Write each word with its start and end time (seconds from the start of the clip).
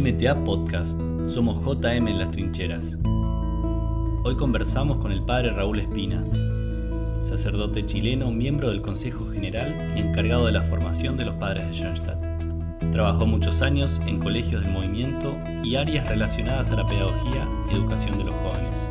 MTA 0.00 0.42
Podcast. 0.42 0.98
Somos 1.26 1.62
JM 1.62 2.08
en 2.08 2.18
las 2.18 2.30
trincheras. 2.30 2.96
Hoy 4.24 4.36
conversamos 4.38 4.96
con 4.96 5.12
el 5.12 5.22
padre 5.22 5.50
Raúl 5.50 5.80
Espina, 5.80 6.24
sacerdote 7.20 7.84
chileno, 7.84 8.30
miembro 8.30 8.70
del 8.70 8.80
Consejo 8.80 9.30
General 9.30 9.92
y 9.94 10.00
encargado 10.00 10.46
de 10.46 10.52
la 10.52 10.62
formación 10.62 11.18
de 11.18 11.26
los 11.26 11.34
padres 11.34 11.66
de 11.66 11.74
Schoenstatt. 11.74 12.18
Trabajó 12.90 13.26
muchos 13.26 13.60
años 13.60 14.00
en 14.06 14.18
colegios 14.18 14.62
del 14.62 14.72
movimiento 14.72 15.38
y 15.62 15.76
áreas 15.76 16.08
relacionadas 16.08 16.72
a 16.72 16.76
la 16.76 16.86
pedagogía 16.86 17.46
y 17.70 17.76
educación 17.76 18.16
de 18.16 18.24
los 18.24 18.34
jóvenes. 18.36 18.88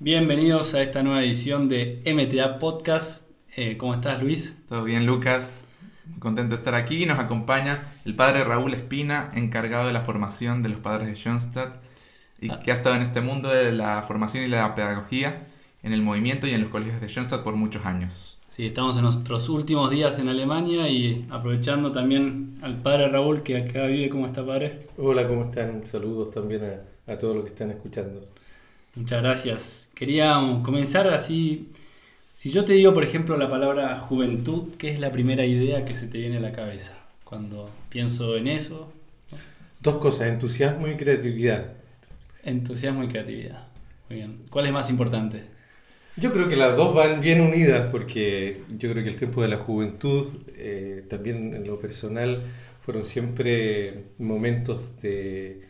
Bienvenidos 0.00 0.74
a 0.74 0.82
esta 0.82 1.04
nueva 1.04 1.22
edición 1.22 1.68
de 1.68 2.02
MTA 2.04 2.58
Podcast. 2.58 3.30
Eh, 3.54 3.76
¿Cómo 3.76 3.94
estás, 3.94 4.20
Luis? 4.20 4.56
Todo 4.68 4.82
bien, 4.82 5.06
Lucas. 5.06 5.69
Muy 6.10 6.18
contento 6.20 6.50
de 6.50 6.56
estar 6.56 6.74
aquí. 6.74 7.06
Nos 7.06 7.18
acompaña 7.18 7.82
el 8.04 8.14
padre 8.14 8.44
Raúl 8.44 8.74
Espina, 8.74 9.30
encargado 9.34 9.86
de 9.86 9.92
la 9.92 10.00
formación 10.02 10.62
de 10.62 10.68
los 10.70 10.80
padres 10.80 11.08
de 11.08 11.14
Schoenstatt 11.16 11.76
y 12.40 12.50
Ah. 12.50 12.58
que 12.64 12.70
ha 12.70 12.74
estado 12.74 12.96
en 12.96 13.02
este 13.02 13.20
mundo 13.20 13.48
de 13.48 13.72
la 13.72 14.02
formación 14.02 14.44
y 14.44 14.48
la 14.48 14.74
pedagogía 14.74 15.46
en 15.82 15.92
el 15.92 16.02
movimiento 16.02 16.46
y 16.46 16.52
en 16.52 16.60
los 16.62 16.70
colegios 16.70 17.00
de 17.00 17.08
Schoenstatt 17.08 17.42
por 17.42 17.54
muchos 17.54 17.84
años. 17.86 18.36
Sí, 18.48 18.66
estamos 18.66 18.96
en 18.96 19.02
nuestros 19.02 19.48
últimos 19.48 19.90
días 19.90 20.18
en 20.18 20.28
Alemania 20.28 20.88
y 20.88 21.24
aprovechando 21.30 21.92
también 21.92 22.58
al 22.62 22.82
padre 22.82 23.08
Raúl 23.08 23.42
que 23.44 23.56
acá 23.58 23.86
vive. 23.86 24.08
¿Cómo 24.10 24.26
está, 24.26 24.44
padre? 24.44 24.80
Hola, 24.98 25.26
¿cómo 25.28 25.44
están? 25.44 25.86
Saludos 25.86 26.30
también 26.34 26.62
a, 26.64 27.12
a 27.12 27.16
todos 27.16 27.36
los 27.36 27.44
que 27.44 27.50
están 27.50 27.70
escuchando. 27.70 28.26
Muchas 28.96 29.22
gracias. 29.22 29.90
Quería 29.94 30.34
comenzar 30.64 31.06
así. 31.08 31.68
Si 32.40 32.48
yo 32.48 32.64
te 32.64 32.72
digo, 32.72 32.94
por 32.94 33.04
ejemplo, 33.04 33.36
la 33.36 33.50
palabra 33.50 33.98
juventud, 33.98 34.74
¿qué 34.78 34.88
es 34.88 34.98
la 34.98 35.12
primera 35.12 35.44
idea 35.44 35.84
que 35.84 35.94
se 35.94 36.06
te 36.06 36.16
viene 36.16 36.38
a 36.38 36.40
la 36.40 36.52
cabeza? 36.52 36.96
Cuando 37.22 37.68
pienso 37.90 38.34
en 38.34 38.48
eso, 38.48 38.90
Dos 39.82 39.96
cosas, 39.96 40.28
entusiasmo 40.28 40.88
y 40.88 40.96
creatividad. 40.96 41.74
entusiasmo 42.42 43.04
y 43.04 43.08
creatividad. 43.08 43.68
Muy 44.08 44.20
bien. 44.20 44.38
¿Cuál 44.48 44.64
es 44.64 44.72
más 44.72 44.88
importante? 44.88 45.42
Yo 46.16 46.32
creo 46.32 46.48
que 46.48 46.56
las 46.56 46.78
dos 46.78 46.94
van 46.94 47.20
bien 47.20 47.42
unidas 47.42 47.90
porque 47.90 48.62
yo 48.78 48.90
creo 48.90 49.04
que 49.04 49.10
el 49.10 49.16
tiempo 49.16 49.42
de 49.42 49.48
la 49.48 49.58
juventud, 49.58 50.28
eh, 50.56 51.04
también 51.10 51.52
en 51.52 51.66
lo 51.66 51.78
personal, 51.78 52.44
fueron 52.80 53.04
siempre 53.04 54.04
momentos 54.16 54.98
de, 55.02 55.60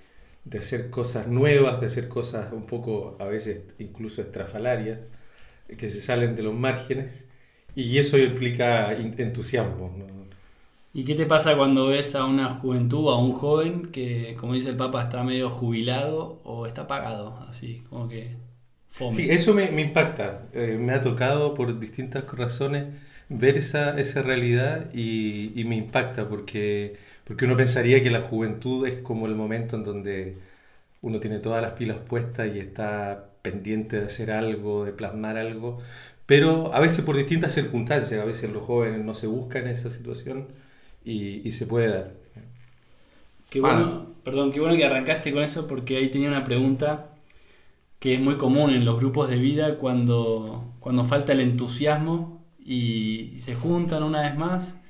de 0.44 0.58
hacer 0.58 0.88
cosas 0.90 1.26
nuevas, 1.26 1.80
de 1.80 1.86
hacer 1.86 2.06
cosas 2.06 2.52
un 2.52 2.66
poco, 2.66 3.16
a 3.18 3.24
veces 3.24 3.62
incluso 3.80 4.22
estrafalarias, 4.22 5.00
que 5.78 5.88
se 5.88 6.00
salen 6.00 6.34
de 6.36 6.42
los 6.42 6.54
márgenes 6.54 7.28
y 7.74 7.98
eso 7.98 8.18
implica 8.18 8.92
entusiasmo. 8.92 9.94
¿no? 9.96 10.06
¿Y 10.92 11.04
qué 11.04 11.14
te 11.14 11.26
pasa 11.26 11.56
cuando 11.56 11.86
ves 11.88 12.14
a 12.16 12.24
una 12.26 12.50
juventud 12.50 13.08
a 13.12 13.16
un 13.16 13.32
joven 13.32 13.92
que, 13.92 14.36
como 14.38 14.54
dice 14.54 14.70
el 14.70 14.76
Papa, 14.76 15.02
está 15.04 15.22
medio 15.22 15.48
jubilado 15.50 16.40
o 16.44 16.66
está 16.66 16.86
pagado? 16.88 17.38
Así, 17.48 17.82
como 17.88 18.08
que 18.08 18.36
fome. 18.88 19.16
Sí, 19.16 19.28
eso 19.30 19.54
me, 19.54 19.70
me 19.70 19.82
impacta. 19.82 20.48
Eh, 20.52 20.76
me 20.78 20.92
ha 20.92 21.02
tocado 21.02 21.54
por 21.54 21.78
distintas 21.80 22.24
razones 22.32 22.94
ver 23.28 23.58
esa, 23.58 23.98
esa 23.98 24.22
realidad 24.22 24.90
y, 24.94 25.58
y 25.60 25.64
me 25.64 25.76
impacta 25.76 26.28
porque, 26.28 26.96
porque 27.24 27.44
uno 27.44 27.56
pensaría 27.56 28.02
que 28.02 28.10
la 28.10 28.20
juventud 28.22 28.86
es 28.86 29.02
como 29.02 29.26
el 29.26 29.34
momento 29.34 29.76
en 29.76 29.84
donde 29.84 30.38
uno 31.02 31.20
tiene 31.20 31.40
todas 31.40 31.62
las 31.62 31.72
pilas 31.74 31.98
puestas 32.08 32.48
y 32.54 32.60
está 32.60 33.29
pendiente 33.42 34.00
de 34.00 34.06
hacer 34.06 34.30
algo, 34.30 34.84
de 34.84 34.92
plasmar 34.92 35.36
algo, 35.38 35.78
pero 36.26 36.74
a 36.74 36.80
veces 36.80 37.04
por 37.04 37.16
distintas 37.16 37.52
circunstancias, 37.54 38.20
a 38.20 38.24
veces 38.24 38.50
los 38.50 38.64
jóvenes 38.64 39.04
no 39.04 39.14
se 39.14 39.26
buscan 39.26 39.66
esa 39.68 39.90
situación 39.90 40.48
y, 41.04 41.46
y 41.48 41.52
se 41.52 41.66
puede 41.66 41.88
dar. 41.88 42.12
Qué 43.48 43.60
bueno, 43.60 44.14
perdón, 44.24 44.52
qué 44.52 44.60
bueno 44.60 44.76
que 44.76 44.84
arrancaste 44.84 45.32
con 45.32 45.42
eso 45.42 45.66
porque 45.66 45.96
ahí 45.96 46.08
tenía 46.10 46.28
una 46.28 46.44
pregunta 46.44 47.16
que 48.00 48.14
es 48.14 48.20
muy 48.20 48.36
común 48.38 48.70
en 48.72 48.84
los 48.84 48.98
grupos 48.98 49.28
de 49.30 49.36
vida 49.36 49.78
cuando, 49.78 50.74
cuando 50.80 51.04
falta 51.04 51.32
el 51.32 51.40
entusiasmo 51.40 52.44
y 52.64 53.34
se 53.38 53.54
juntan 53.56 54.02
una 54.04 54.22
vez 54.22 54.36
más 54.36 54.80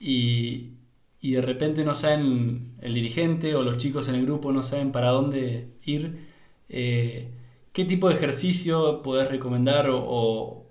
y, 0.00 0.72
y 1.20 1.32
de 1.32 1.42
repente 1.42 1.84
no 1.84 1.94
saben, 1.94 2.74
el 2.82 2.94
dirigente 2.94 3.54
o 3.56 3.62
los 3.64 3.78
chicos 3.78 4.08
en 4.08 4.16
el 4.16 4.26
grupo 4.26 4.52
no 4.52 4.62
saben 4.64 4.92
para 4.92 5.10
dónde 5.10 5.68
ir. 5.84 6.28
Eh, 6.68 7.28
¿Qué 7.78 7.84
tipo 7.84 8.08
de 8.08 8.16
ejercicio 8.16 9.02
podés 9.02 9.30
recomendar 9.30 9.86
o, 9.88 10.66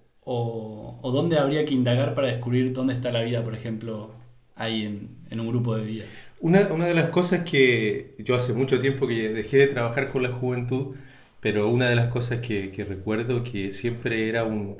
dónde 1.01 1.39
habría 1.39 1.63
que 1.63 1.73
indagar 1.73 2.13
para 2.13 2.27
descubrir 2.27 2.73
dónde 2.73 2.91
está 2.91 3.13
la 3.13 3.21
vida, 3.21 3.41
por 3.45 3.55
ejemplo, 3.55 4.11
ahí 4.55 5.07
en, 5.29 5.39
un 5.39 5.47
grupo 5.47 5.77
de 5.77 5.85
vida? 5.85 6.03
Una, 6.41 6.65
de 6.65 6.93
las 6.93 7.07
cosas 7.07 7.49
que 7.49 8.13
yo 8.19 8.35
hace 8.35 8.51
mucho 8.51 8.79
tiempo 8.79 9.07
que 9.07 9.29
dejé 9.29 9.55
de 9.55 9.67
trabajar 9.67 10.09
con 10.09 10.21
la 10.21 10.33
juventud, 10.33 10.97
pero 11.39 11.69
una 11.69 11.87
de 11.87 11.95
las 11.95 12.11
cosas 12.11 12.41
que, 12.41 12.73
recuerdo 12.85 13.41
que 13.41 13.71
siempre 13.71 14.27
era 14.27 14.43
un, 14.43 14.75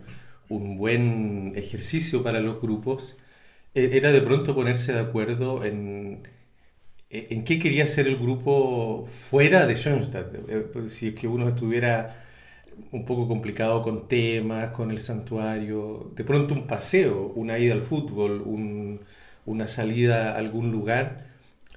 buen 0.49 1.53
ejercicio 1.55 2.23
para 2.23 2.41
los 2.41 2.59
grupos, 2.61 3.15
e- 3.73 3.91
era 3.95 4.11
de 4.11 4.19
pronto 4.19 4.53
ponerse 4.53 4.91
de 4.91 4.99
acuerdo 4.99 5.63
en, 5.63 6.27
en 7.09 7.43
qué 7.43 7.59
quería 7.59 7.85
hacer 7.85 8.07
el 8.07 8.17
grupo 8.17 9.05
fuera 9.07 9.65
de 9.67 9.75
Schoenstatt. 9.75 10.33
Eh, 10.49 10.67
pues, 10.73 10.93
Si 10.93 11.09
es 11.09 11.15
que 11.15 11.27
uno 11.27 11.47
estuviera 11.49 12.23
un 12.91 13.05
poco 13.05 13.27
complicado 13.27 13.81
con 13.81 14.07
temas, 14.07 14.71
con 14.71 14.91
el 14.91 14.99
santuario, 14.99 16.11
de 16.15 16.23
pronto 16.23 16.53
un 16.53 16.67
paseo, 16.67 17.31
una 17.35 17.57
ida 17.59 17.73
al 17.73 17.81
fútbol, 17.81 18.41
un- 18.45 19.01
una 19.45 19.67
salida 19.67 20.33
a 20.33 20.37
algún 20.37 20.71
lugar, 20.71 21.27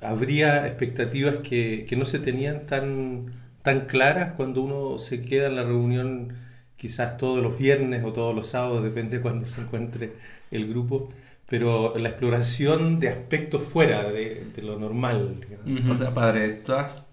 habría 0.00 0.66
expectativas 0.66 1.36
que, 1.36 1.86
que 1.88 1.97
no 1.97 2.04
se 2.04 2.18
tenían 2.18 2.66
tan, 2.66 3.32
tan 3.62 3.86
claras 3.86 4.32
cuando 4.36 4.62
uno 4.62 4.98
se 4.98 5.22
queda 5.22 5.47
en 5.48 5.56
la 5.56 5.62
reunión 5.64 6.34
quizás 6.76 7.16
todos 7.18 7.42
los 7.42 7.58
viernes 7.58 8.04
o 8.04 8.12
todos 8.12 8.34
los 8.34 8.48
sábados, 8.48 8.82
depende 8.82 9.16
de 9.18 9.22
cuándo 9.22 9.44
se 9.47 9.60
encuentre 9.60 10.12
el 10.50 10.66
grupo, 10.68 11.10
pero 11.50 11.98
la 11.98 12.08
exploración 12.10 13.00
de 13.00 13.10
aspectos 13.10 13.64
fuera 13.64 14.04
de, 14.10 14.46
de 14.56 14.62
lo 14.62 14.78
normal. 14.78 15.40
digamos. 15.46 15.82
Ujú. 15.82 15.92
O 15.92 15.94
sea, 15.96 16.14
padre, 16.14 16.46
estás, 16.46 17.04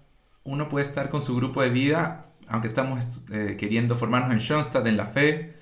uno 0.44 0.68
puede 0.70 0.86
estar 0.86 1.10
con 1.10 1.22
su 1.22 1.36
grupo 1.36 1.60
de 1.62 1.70
vida, 1.70 2.32
aunque 2.46 2.68
estamos 2.68 3.04
eh, 3.32 3.56
queriendo 3.58 3.96
formarnos 3.96 4.32
en 4.32 4.40
Schoenstatt, 4.40 4.86
en 4.86 4.96
la 4.96 5.06
fe, 5.06 5.54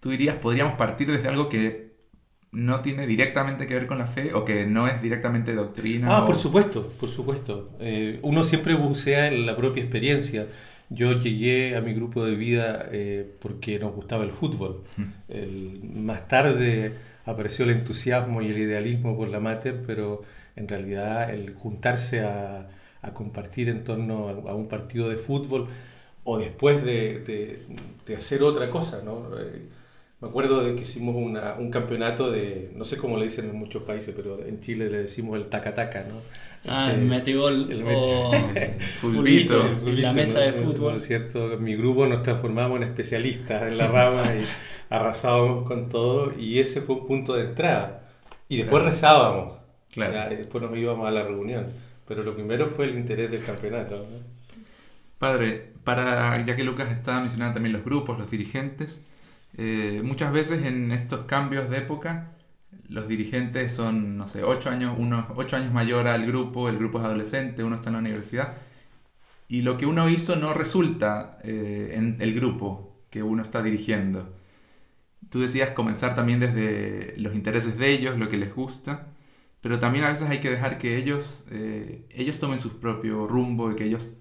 tú 0.00 0.10
dirías, 0.10 0.36
podríamos 0.36 0.74
partir 0.76 1.10
desde 1.12 1.28
algo 1.28 1.48
que 1.48 1.94
no 2.52 2.80
tiene 2.82 3.06
directamente 3.06 3.66
que 3.66 3.74
ver 3.74 3.86
con 3.86 3.98
la 3.98 4.06
fe 4.06 4.34
o 4.34 4.44
que 4.44 4.66
no 4.66 4.86
es 4.88 5.02
directamente 5.02 5.54
doctrina. 5.54 6.16
Ah, 6.18 6.22
o- 6.22 6.26
por 6.26 6.36
supuesto, 6.36 6.88
por 7.00 7.08
supuesto. 7.08 7.70
Eh, 7.80 8.18
uno 8.22 8.44
siempre 8.44 8.74
bucea 8.74 9.28
en 9.28 9.46
la 9.46 9.56
propia 9.56 9.82
experiencia. 9.82 10.48
Yo 10.90 11.14
llegué 11.18 11.76
a 11.76 11.80
mi 11.80 11.94
grupo 11.94 12.24
de 12.24 12.34
vida 12.36 12.88
eh, 12.92 13.26
porque 13.40 13.78
nos 13.78 13.94
gustaba 13.94 14.24
el 14.24 14.32
fútbol. 14.32 14.82
El- 15.28 15.80
más 15.94 16.28
tarde 16.28 16.92
apareció 17.24 17.64
el 17.64 17.72
entusiasmo 17.72 18.42
y 18.42 18.50
el 18.50 18.58
idealismo 18.58 19.16
por 19.16 19.28
la 19.28 19.40
mater, 19.40 19.82
pero 19.86 20.22
en 20.56 20.68
realidad 20.68 21.30
el 21.30 21.54
juntarse 21.54 22.20
a, 22.22 22.68
compartir 23.12 23.68
en 23.68 23.84
torno 23.84 24.28
a, 24.28 24.54
un 24.54 24.66
partido 24.66 25.10
de 25.10 25.16
fútbol 25.16 25.68
o 26.24 26.38
después 26.38 26.82
de, 26.82 27.66
hacer 28.16 28.42
otra 28.42 28.70
cosa, 28.70 29.02
¿no? 29.04 29.28
Me 30.24 30.30
acuerdo 30.30 30.62
de 30.64 30.74
que 30.74 30.80
hicimos 30.82 31.14
una- 31.16 31.54
un 31.58 31.70
campeonato 31.70 32.30
de, 32.30 32.70
no 32.74 32.84
sé 32.86 32.96
cómo 32.96 33.18
le 33.18 33.24
dicen 33.24 33.44
en 33.50 33.56
muchos 33.56 33.82
países, 33.82 34.14
pero 34.16 34.42
en 34.42 34.58
Chile 34.60 34.88
le 34.88 34.98
decimos 34.98 35.36
el 35.36 35.46
taca-taca, 35.50 36.04
¿no? 36.08 36.14
Ah, 36.66 36.86
Este, 36.88 37.00
el 37.02 37.06
metegol 37.06 37.70
el 37.70 37.82
o 37.86 38.30
Fulbito. 39.02 39.60
fulbito, 39.60 39.78
fulbito, 39.80 40.00
la 40.08 40.12
mesa 40.14 40.38
¿no? 40.40 40.44
de 40.46 40.50
¿No 40.52 40.56
fútbol. 40.72 40.94
es 40.96 41.06
cierto? 41.06 41.58
Mi 41.58 41.76
grupo 41.76 42.06
nos 42.06 42.22
transformamos 42.22 42.78
en 42.78 42.84
especialistas 42.84 43.62
en 43.70 43.76
la 43.76 43.86
rama 43.88 44.34
y 44.34 44.46
arrasábamos 44.88 45.64
con 45.68 45.90
todo 45.90 46.32
y 46.38 46.58
ese 46.58 46.80
fue 46.80 46.96
un 46.96 47.06
punto 47.06 47.34
de 47.34 47.44
entrada. 47.44 48.08
Y 48.48 48.56
después 48.56 48.80
Claro. 48.82 48.90
rezábamos, 48.90 49.52
Claro. 49.92 50.32
y 50.32 50.36
después 50.36 50.64
nos 50.64 50.74
íbamos 50.76 51.06
a 51.06 51.10
la 51.10 51.22
reunión. 51.24 51.66
Pero 52.08 52.22
lo 52.22 52.34
primero 52.34 52.68
fue 52.70 52.86
el 52.86 52.94
interés 52.96 53.30
del 53.30 53.42
campeonato. 53.44 53.96
¿no? 53.98 54.18
Padre, 55.18 55.72
para, 55.84 56.42
ya 56.44 56.56
que 56.56 56.64
Lucas 56.64 56.90
estaba 56.90 57.20
mencionando 57.20 57.54
también 57.54 57.72
los 57.74 57.84
grupos, 57.84 58.18
los 58.18 58.30
dirigentes, 58.30 59.00
eh, 59.56 60.02
muchas 60.04 60.32
veces 60.32 60.64
en 60.64 60.90
estos 60.92 61.24
cambios 61.26 61.70
de 61.70 61.78
época, 61.78 62.32
los 62.88 63.08
dirigentes 63.08 63.72
son, 63.72 64.16
no 64.18 64.26
sé, 64.28 64.42
ocho 64.44 64.70
años, 64.70 64.94
uno, 64.98 65.26
ocho 65.36 65.56
años 65.56 65.72
mayor 65.72 66.08
al 66.08 66.26
grupo, 66.26 66.68
el 66.68 66.78
grupo 66.78 66.98
es 66.98 67.04
adolescente, 67.04 67.64
uno 67.64 67.76
está 67.76 67.88
en 67.90 67.94
la 67.94 68.00
universidad, 68.00 68.54
y 69.48 69.62
lo 69.62 69.76
que 69.76 69.86
uno 69.86 70.08
hizo 70.08 70.36
no 70.36 70.54
resulta 70.54 71.38
eh, 71.44 71.92
en 71.94 72.16
el 72.20 72.34
grupo 72.34 72.96
que 73.10 73.22
uno 73.22 73.42
está 73.42 73.62
dirigiendo. 73.62 74.34
Tú 75.30 75.40
decías 75.40 75.70
comenzar 75.70 76.14
también 76.14 76.40
desde 76.40 77.14
los 77.18 77.34
intereses 77.34 77.76
de 77.78 77.90
ellos, 77.90 78.18
lo 78.18 78.28
que 78.28 78.36
les 78.36 78.54
gusta, 78.54 79.08
pero 79.60 79.78
también 79.78 80.04
a 80.04 80.10
veces 80.10 80.28
hay 80.28 80.40
que 80.40 80.50
dejar 80.50 80.78
que 80.78 80.96
ellos, 80.98 81.44
eh, 81.50 82.06
ellos 82.10 82.38
tomen 82.38 82.60
su 82.60 82.80
propio 82.80 83.26
rumbo 83.26 83.70
y 83.72 83.76
que 83.76 83.84
ellos 83.84 84.14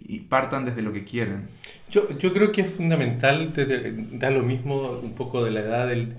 y 0.00 0.20
partan 0.20 0.64
desde 0.64 0.82
lo 0.82 0.92
que 0.92 1.04
quieren. 1.04 1.48
Yo, 1.90 2.08
yo 2.18 2.32
creo 2.32 2.52
que 2.52 2.62
es 2.62 2.70
fundamental, 2.72 3.52
desde- 3.52 3.92
da 4.12 4.30
lo 4.30 4.42
mismo 4.42 4.90
un 5.02 5.14
poco 5.14 5.44
de 5.44 5.50
la 5.50 5.60
edad 5.60 5.88
del, 5.88 6.14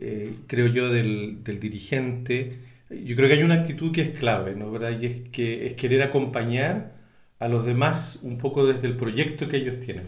eh, 0.00 0.34
creo 0.46 0.66
yo, 0.68 0.90
del, 0.90 1.42
del 1.44 1.60
dirigente, 1.60 2.58
yo 2.90 3.16
creo 3.16 3.28
que 3.28 3.34
hay 3.34 3.42
una 3.42 3.56
actitud 3.56 3.92
que 3.92 4.02
es 4.02 4.10
clave, 4.18 4.54
¿no? 4.54 4.70
¿verdad? 4.70 4.98
Y 5.00 5.06
es 5.06 5.28
que 5.30 5.66
es 5.66 5.74
querer 5.74 6.02
acompañar 6.02 6.92
a 7.38 7.48
los 7.48 7.66
demás 7.66 8.20
un 8.22 8.38
poco 8.38 8.66
desde 8.66 8.86
el 8.86 8.96
proyecto 8.96 9.48
que 9.48 9.56
ellos 9.58 9.80
tienen. 9.80 10.06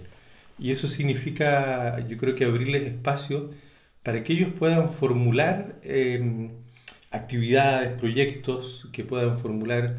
Y 0.59 0.71
eso 0.73 0.89
significa, 0.89 1.99
yo 2.09 2.17
creo 2.19 2.35
que 2.35 2.45
abrirles 2.45 2.83
espacio 2.83 3.51
para 4.03 4.23
que 4.25 4.33
ellos 4.33 4.51
puedan 4.59 4.89
formular 4.89 5.77
em, 5.83 6.51
actividades, 7.11 7.99
proyectos, 7.99 8.89
que 8.93 9.05
puedan 9.05 9.37
formular 9.37 9.97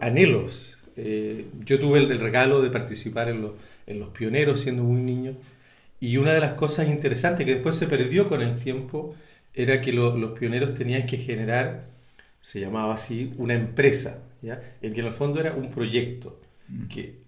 anhelos. 0.00 0.78
Eh, 0.96 1.46
yo 1.64 1.78
tuve 1.78 1.98
el, 2.00 2.20
regalo 2.20 2.60
de 2.60 2.70
participar 2.70 3.28
en 3.28 3.42
los, 3.42 3.52
en 3.86 3.98
los 3.98 4.10
pioneros 4.10 4.60
siendo 4.60 4.82
muy 4.82 5.00
niño 5.00 5.36
y 6.00 6.16
una 6.16 6.34
de 6.34 6.40
las 6.40 6.54
cosas 6.54 6.88
interesantes 6.88 7.46
que 7.46 7.54
después 7.54 7.76
se 7.76 7.86
perdió 7.86 8.28
con 8.28 8.42
el 8.42 8.58
tiempo 8.58 9.14
era 9.54 9.80
que 9.80 9.92
los 9.92 10.38
pioneros 10.38 10.74
tenían 10.74 11.06
que 11.06 11.16
generar, 11.18 11.86
se 12.40 12.60
llamaba 12.60 12.94
así, 12.94 13.32
una 13.38 13.54
empresa, 13.54 14.18
¿ya? 14.42 14.60
en 14.82 14.94
que 14.94 15.00
en 15.00 15.06
el 15.06 15.12
fondo 15.12 15.40
era 15.40 15.54
un 15.54 15.70
proyecto, 15.70 16.40
mm. 16.68 16.88
que 16.88 17.18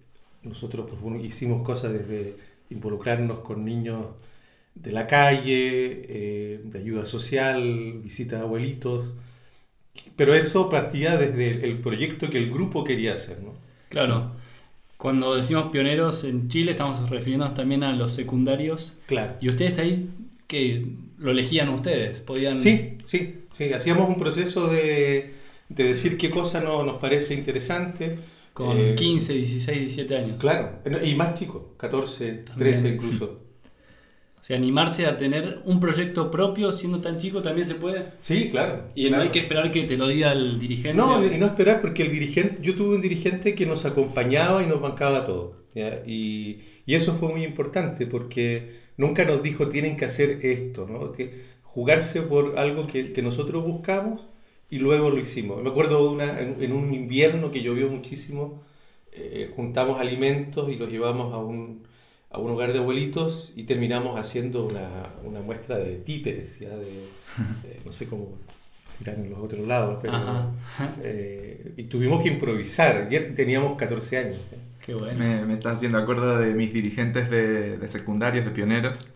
nosotros 0.43 0.89
pues, 0.89 1.23
hicimos 1.23 1.61
cosas 1.61 1.93
desde 1.93 2.35
involucrarnos 2.69 3.39
con 3.39 3.63
niños 3.63 4.07
de 4.73 4.91
la 4.91 5.07
calle, 5.07 6.05
eh, 6.09 6.61
de 6.63 6.79
ayuda 6.79 7.05
social, 7.05 8.01
visita 8.03 8.37
de 8.37 8.41
abuelitos, 8.41 9.13
pero 10.15 10.33
eso 10.33 10.69
partía 10.69 11.17
desde 11.17 11.65
el 11.65 11.79
proyecto 11.79 12.29
que 12.29 12.37
el 12.37 12.49
grupo 12.49 12.83
quería 12.83 13.13
hacer. 13.13 13.41
¿no? 13.41 13.53
Claro. 13.89 14.31
Cuando 14.97 15.35
decimos 15.35 15.71
pioneros 15.71 16.23
en 16.23 16.47
Chile 16.47 16.71
estamos 16.71 17.09
refiriéndonos 17.09 17.53
también 17.53 17.83
a 17.83 17.93
los 17.93 18.13
secundarios. 18.13 18.93
Claro. 19.07 19.33
Y 19.41 19.49
ustedes 19.49 19.77
ahí 19.79 20.09
que 20.47 20.85
lo 21.17 21.31
elegían 21.31 21.69
ustedes, 21.69 22.19
podían... 22.19 22.59
Sí, 22.59 22.97
sí, 23.05 23.35
sí, 23.51 23.73
hacíamos 23.73 24.07
un 24.07 24.17
proceso 24.17 24.67
de, 24.67 25.33
de 25.69 25.83
decir 25.83 26.17
qué 26.17 26.29
cosa 26.29 26.61
no, 26.61 26.83
nos 26.83 26.97
parece 26.99 27.33
interesante. 27.33 28.19
Con 28.53 28.95
15, 28.95 29.33
16, 29.33 29.79
17 29.79 30.17
años. 30.17 30.37
Claro, 30.39 30.79
y 31.03 31.13
más 31.13 31.33
chicos, 31.33 31.63
14, 31.77 32.45
13 32.57 32.89
incluso. 32.89 33.44
Sea, 34.45 34.57
animarse 34.57 35.07
a 35.07 35.17
tener 35.17 35.63
un 35.65 35.79
proyecto 35.79 36.29
propio 36.29 36.71
siendo 36.71 37.01
tan 37.01 37.17
chico 37.17 37.41
también 37.41 37.65
se 37.65 37.73
puede. 37.73 38.11
Sí, 38.19 38.51
claro. 38.51 38.83
Y 38.93 39.09
no 39.09 39.19
hay 39.19 39.29
que 39.29 39.39
esperar 39.39 39.71
que 39.71 39.85
te 39.85 39.97
lo 39.97 40.07
diga 40.07 40.33
el 40.33 40.59
dirigente. 40.59 40.93
No, 40.93 41.25
y 41.25 41.35
no 41.39 41.47
esperar 41.47 41.81
porque 41.81 42.03
el 42.03 42.11
dirigente, 42.11 42.61
yo 42.61 42.75
tuve 42.75 42.93
un 42.93 43.01
dirigente 43.01 43.55
que 43.55 43.65
nos 43.65 43.85
acompañaba 43.85 44.61
y 44.61 44.67
nos 44.67 44.79
bancaba 44.79 45.25
todo. 45.25 45.63
Y, 45.73 46.59
y, 46.85 46.93
eso 46.93 47.15
fue 47.15 47.29
muy 47.29 47.43
importante 47.43 48.05
porque 48.05 48.81
nunca 48.97 49.25
nos 49.25 49.41
dijo 49.41 49.67
tienen 49.67 49.97
que 49.97 50.05
hacer 50.05 50.45
esto, 50.45 50.85
¿no? 50.87 51.11
jugarse 51.63 52.21
por 52.21 52.59
algo 52.59 52.85
que, 52.85 53.13
que 53.13 53.23
nosotros 53.23 53.63
buscamos 53.63 54.27
y 54.69 54.77
luego 54.77 55.09
lo 55.09 55.17
hicimos. 55.17 55.63
Me 55.63 55.71
acuerdo 55.71 56.11
una, 56.11 56.39
en, 56.39 56.71
un 56.71 56.93
invierno 56.93 57.51
que 57.51 57.63
llovió 57.63 57.89
muchísimo, 57.89 58.61
eh, 59.11 59.51
juntamos 59.55 59.99
alimentos 59.99 60.69
y 60.71 60.75
los 60.75 60.91
llevamos 60.91 61.33
a 61.33 61.37
un 61.37 61.94
a 62.35 62.39
un 62.39 62.51
hogar 62.51 62.73
de 62.73 62.79
abuelitos 62.79 63.53
y 63.55 63.63
terminamos 63.63 64.19
haciendo 64.19 64.65
una, 64.65 64.89
una 65.23 65.39
muestra 65.39 65.77
de 65.77 65.95
títeres, 65.95 66.59
ya 66.59 66.69
de, 66.69 67.07
no 67.85 67.91
sé 67.91 68.09
cómo 68.09 68.37
tirar 68.97 69.15
en 69.15 69.29
los 69.29 69.39
otros 69.39 69.65
lados, 69.65 69.99
pero 70.01 70.51
eh, 71.01 71.73
y 71.77 71.83
tuvimos 71.83 72.21
que 72.21 72.29
improvisar, 72.29 73.07
ya 73.09 73.33
teníamos 73.33 73.77
14 73.77 74.17
años. 74.17 74.41
Qué 74.85 74.93
bueno. 74.93 75.17
Me, 75.17 75.45
me 75.45 75.53
estás 75.53 75.77
haciendo 75.77 75.97
acuerdo 75.97 76.37
de 76.37 76.53
mis 76.53 76.73
dirigentes 76.73 77.29
de, 77.29 77.77
de, 77.77 77.87
secundarios, 77.87 78.45
de 78.45 78.51
pioneros, 78.51 79.09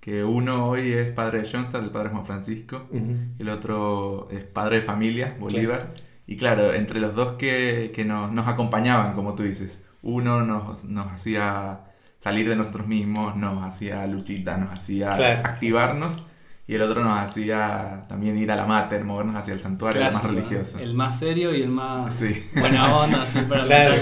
que 0.00 0.22
uno 0.22 0.68
hoy 0.68 0.92
es 0.92 1.08
padre 1.08 1.42
de 1.42 1.48
Johnston, 1.50 1.82
el 1.84 1.90
padre 1.90 2.10
Juan 2.10 2.26
Francisco, 2.26 2.86
y 2.92 3.42
el 3.42 3.48
otro 3.48 4.28
es 4.30 4.44
padre 4.44 4.76
de 4.76 4.82
familia, 4.82 5.34
Bolívar. 5.40 5.94
Y 6.26 6.36
claro, 6.36 6.74
entre 6.74 7.00
los 7.00 7.14
dos 7.14 7.36
que, 7.36 7.90
que 7.94 8.04
nos, 8.04 8.30
nos, 8.32 8.46
acompañaban, 8.46 9.14
como 9.14 9.34
tú 9.34 9.44
dices, 9.44 9.82
uno 10.02 10.44
nos, 10.44 10.84
nos 10.84 11.10
hacía 11.10 11.80
salir 12.18 12.48
de 12.48 12.56
nosotros 12.56 12.86
mismos, 12.86 13.36
nos 13.36 13.64
hacía 13.64 14.06
luchita, 14.06 14.56
nos 14.56 14.72
hacía 14.72 15.40
activarnos. 15.40 16.22
Y 16.68 16.74
el 16.74 16.82
otro 16.82 17.04
nos 17.04 17.16
hacía 17.18 18.06
también 18.08 18.36
ir 18.36 18.50
a 18.50 18.56
la 18.56 18.66
mater, 18.66 19.04
movernos 19.04 19.36
hacia 19.36 19.54
el 19.54 19.60
santuario, 19.60 20.04
el 20.04 20.12
más 20.12 20.24
religioso. 20.24 20.78
El 20.80 20.94
más 20.94 21.18
serio 21.18 21.54
y 21.54 21.62
el 21.62 21.68
más 21.68 22.20
buena 22.58 22.96
onda, 22.96 23.22
así 23.22 23.38
para 23.48 23.64
claro, 23.66 23.94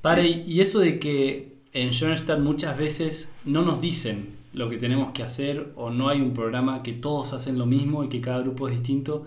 Padre, 0.00 0.28
y 0.28 0.60
eso 0.60 0.78
de 0.78 0.98
que 0.98 1.58
en 1.72 1.90
Schoenstatt 1.90 2.38
muchas 2.40 2.78
veces 2.78 3.34
no 3.44 3.62
nos 3.62 3.82
dicen 3.82 4.38
lo 4.54 4.70
que 4.70 4.78
tenemos 4.78 5.10
que 5.10 5.22
hacer 5.22 5.72
o 5.76 5.90
no 5.90 6.08
hay 6.08 6.20
un 6.20 6.32
programa 6.32 6.82
que 6.82 6.92
todos 6.92 7.34
hacen 7.34 7.58
lo 7.58 7.66
mismo 7.66 8.02
y 8.02 8.08
que 8.08 8.20
cada 8.20 8.40
grupo 8.40 8.68
es 8.68 8.74
distinto. 8.74 9.26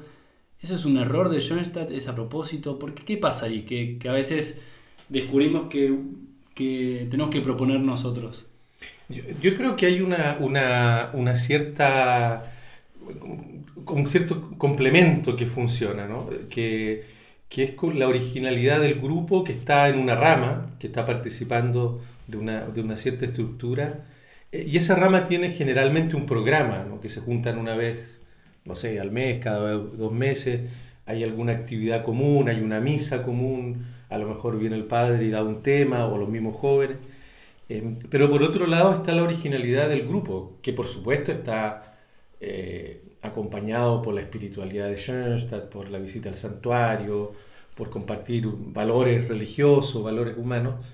¿Eso 0.59 0.75
es 0.75 0.85
un 0.85 0.97
error 0.97 1.29
de 1.29 1.39
Schoenstatt? 1.39 1.91
¿Es 1.91 2.07
a 2.07 2.15
propósito? 2.15 2.79
Porque 2.79 3.03
¿qué 3.03 3.17
pasa 3.17 3.45
ahí? 3.45 3.63
Que, 3.63 3.97
que 3.99 4.09
a 4.09 4.13
veces 4.13 4.63
descubrimos 5.09 5.67
que 5.69 5.95
tenemos 7.09 7.29
que 7.29 7.41
proponer 7.41 7.79
nosotros? 7.79 8.45
Yo, 9.09 9.53
creo 9.55 9.75
que 9.75 9.85
hay 9.85 10.01
una, 10.01 10.37
una, 10.39 11.09
una, 11.13 11.35
cierta 11.35 12.51
un 13.87 14.07
cierto 14.07 14.51
complemento 14.57 15.35
que 15.35 15.45
funciona, 15.45 16.07
¿no? 16.07 16.29
que, 16.49 17.03
que, 17.49 17.63
es 17.63 17.71
con 17.71 17.99
la 17.99 18.07
originalidad 18.07 18.79
del 18.79 18.95
grupo 18.95 19.43
que 19.43 19.51
está 19.51 19.89
en 19.89 19.97
una 19.97 20.15
rama, 20.15 20.75
que 20.79 20.87
está 20.87 21.05
participando 21.05 22.01
de 22.27 22.37
una, 22.37 22.61
de 22.61 22.81
una 22.81 22.95
cierta 22.95 23.25
estructura, 23.25 24.05
eh, 24.51 24.65
y 24.67 24.77
esa 24.77 24.95
rama 24.95 25.25
tiene 25.25 25.51
generalmente 25.51 26.15
un 26.15 26.25
programa, 26.25 26.85
¿no? 26.87 27.01
que 27.01 27.09
se 27.09 27.21
juntan 27.21 27.57
una 27.57 27.75
vez, 27.75 28.19
no 28.65 28.75
sé, 28.75 28.99
al 28.99 29.11
mes, 29.11 29.39
cada 29.43 29.73
dos 29.73 30.13
meses, 30.13 30.61
hay 31.11 31.23
alguna 31.23 31.51
actividad 31.53 32.03
común, 32.03 32.49
hay 32.49 32.61
una 32.61 32.79
misa 32.79 33.23
común, 33.23 33.85
a 34.09 34.17
lo 34.17 34.27
mejor 34.27 34.57
viene 34.57 34.75
el 34.75 34.85
padre 34.85 35.25
y 35.25 35.29
da 35.29 35.43
un 35.43 35.61
tema, 35.61 36.05
o 36.05 36.17
los 36.17 36.29
mismos 36.29 36.57
jóvenes. 36.57 36.97
Eh, 37.69 37.97
pero 38.09 38.29
por 38.29 38.43
otro 38.43 38.65
lado 38.67 38.93
está 38.93 39.13
la 39.13 39.23
originalidad 39.23 39.89
del 39.89 40.07
grupo, 40.07 40.57
que 40.61 40.73
por 40.73 40.87
supuesto 40.87 41.31
está 41.31 41.97
eh, 42.39 43.03
acompañado 43.21 44.01
por 44.01 44.13
la 44.13 44.21
espiritualidad 44.21 44.87
de 44.89 44.97
Schoenstatt, 44.97 45.69
por 45.69 45.89
la 45.89 45.99
visita 45.99 46.29
al 46.29 46.35
santuario, 46.35 47.33
por 47.75 47.89
compartir 47.89 48.45
valores 48.47 49.27
religiosos, 49.27 50.03
valores 50.03 50.37
humanos. 50.37 50.85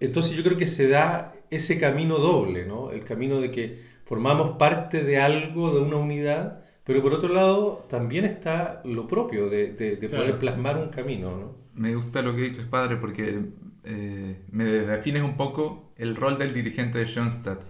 Entonces 0.00 0.36
yo 0.36 0.42
creo 0.42 0.56
que 0.56 0.66
se 0.66 0.88
da 0.88 1.34
ese 1.50 1.78
camino 1.78 2.18
doble, 2.18 2.66
¿no? 2.66 2.90
el 2.90 3.04
camino 3.04 3.40
de 3.40 3.50
que 3.50 3.82
formamos 4.04 4.58
parte 4.58 5.02
de 5.02 5.18
algo, 5.18 5.72
de 5.74 5.80
una 5.80 5.96
unidad, 5.96 6.62
pero 6.88 7.02
por 7.02 7.12
otro 7.12 7.28
lado 7.28 7.86
también 7.90 8.24
está 8.24 8.80
lo 8.82 9.06
propio 9.06 9.50
de, 9.50 9.74
de, 9.74 10.08
poder 10.08 10.38
plasmar 10.38 10.78
un 10.78 10.88
camino. 10.88 11.36
¿no? 11.36 11.68
me 11.74 11.94
gusta 11.94 12.22
lo 12.22 12.34
que 12.34 12.40
dices, 12.40 12.64
padre, 12.64 12.96
porque 12.96 13.40
eh, 13.84 14.36
me 14.50 14.64
defines 14.64 15.22
un 15.22 15.36
poco 15.36 15.92
el 15.96 16.16
rol 16.16 16.38
del 16.38 16.54
dirigente 16.54 16.96
de 16.96 17.04
Schoenstatt. 17.06 17.62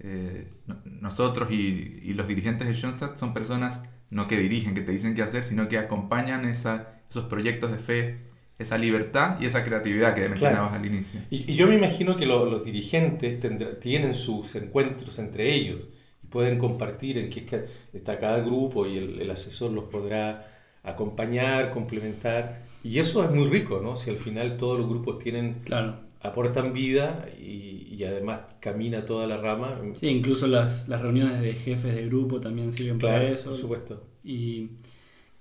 Eh, 0.00 0.46
nosotros 0.84 1.50
y, 1.50 2.12
los 2.12 2.28
dirigentes 2.28 2.68
de 2.68 2.74
Schoenstatt 2.74 3.16
son 3.16 3.32
personas 3.32 3.82
no 4.10 4.28
que 4.28 4.36
dirigen, 4.36 4.74
que 4.74 4.82
te 4.82 4.92
dicen 4.92 5.14
qué 5.14 5.22
hacer, 5.22 5.42
sino 5.42 5.66
que 5.66 5.78
acompañan 5.78 6.44
esa, 6.44 7.00
esos 7.08 7.24
proyectos 7.24 7.72
de 7.72 7.78
fe, 7.78 8.18
esa 8.58 8.76
libertad 8.76 9.38
y 9.40 9.46
esa 9.46 9.64
creatividad 9.64 10.14
que 10.14 10.28
mencionabas 10.28 10.74
al 10.74 10.84
inicio. 10.84 11.22
Y, 11.30 11.54
yo 11.54 11.66
me 11.66 11.76
imagino 11.76 12.14
que 12.14 12.26
los 12.26 12.62
dirigentes 12.62 13.40
tienen 13.80 14.12
sus 14.12 14.54
encuentros 14.54 15.18
entre 15.18 15.50
ellos 15.50 15.80
y 15.80 15.99
pueden 16.30 16.58
compartir 16.58 17.18
en 17.18 17.28
qué 17.28 17.66
está 17.92 18.18
cada 18.18 18.40
grupo 18.40 18.86
y 18.86 18.96
el, 18.98 19.20
el 19.20 19.30
asesor 19.30 19.72
los 19.72 19.84
podrá 19.84 20.46
acompañar, 20.82 21.70
complementar. 21.70 22.62
Y 22.82 22.98
eso 22.98 23.22
es 23.24 23.30
muy 23.30 23.46
rico, 23.48 23.80
¿no? 23.82 23.96
Si 23.96 24.10
al 24.10 24.16
final 24.16 24.56
todos 24.56 24.78
los 24.78 24.88
grupos 24.88 25.18
tienen, 25.18 25.60
claro. 25.64 25.96
aportan 26.22 26.72
vida 26.72 27.26
y, 27.38 27.94
y 27.94 28.04
además 28.04 28.40
camina 28.60 29.04
toda 29.04 29.26
la 29.26 29.36
rama. 29.36 29.78
Sí, 29.94 30.08
incluso 30.08 30.46
las, 30.46 30.88
las, 30.88 31.02
reuniones 31.02 31.40
de 31.42 31.52
jefes 31.52 31.94
de 31.94 32.06
grupo 32.06 32.40
también 32.40 32.72
sirven 32.72 32.98
para 32.98 33.22
eso. 33.24 33.50
Por 33.50 33.58
supuesto. 33.58 34.02
¿Y 34.24 34.70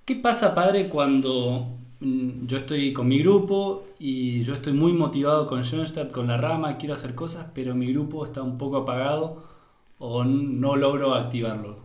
qué 0.03 0.15
pasa, 0.15 0.53
padre, 0.53 0.89
cuando 0.89 1.77
mm, 2.01 2.45
yo 2.47 2.57
estoy 2.57 2.91
con 2.91 3.07
mi 3.07 3.19
grupo 3.19 3.85
y 3.99 4.43
yo 4.43 4.53
estoy 4.53 4.73
muy 4.73 4.91
motivado 4.91 5.47
con 5.47 5.63
Schoenstatt, 5.63 6.11
con 6.11 6.27
la 6.27 6.35
rama, 6.35 6.77
quiero 6.77 6.95
hacer 6.95 7.15
cosas, 7.15 7.47
pero 7.53 7.73
mi 7.75 7.93
grupo 7.93 8.25
está 8.25 8.41
un 8.41 8.57
poco 8.57 8.77
apagado 8.77 9.58
o 9.99 10.23
no 10.23 10.75
logro 10.75 11.13
activarlo? 11.13 11.79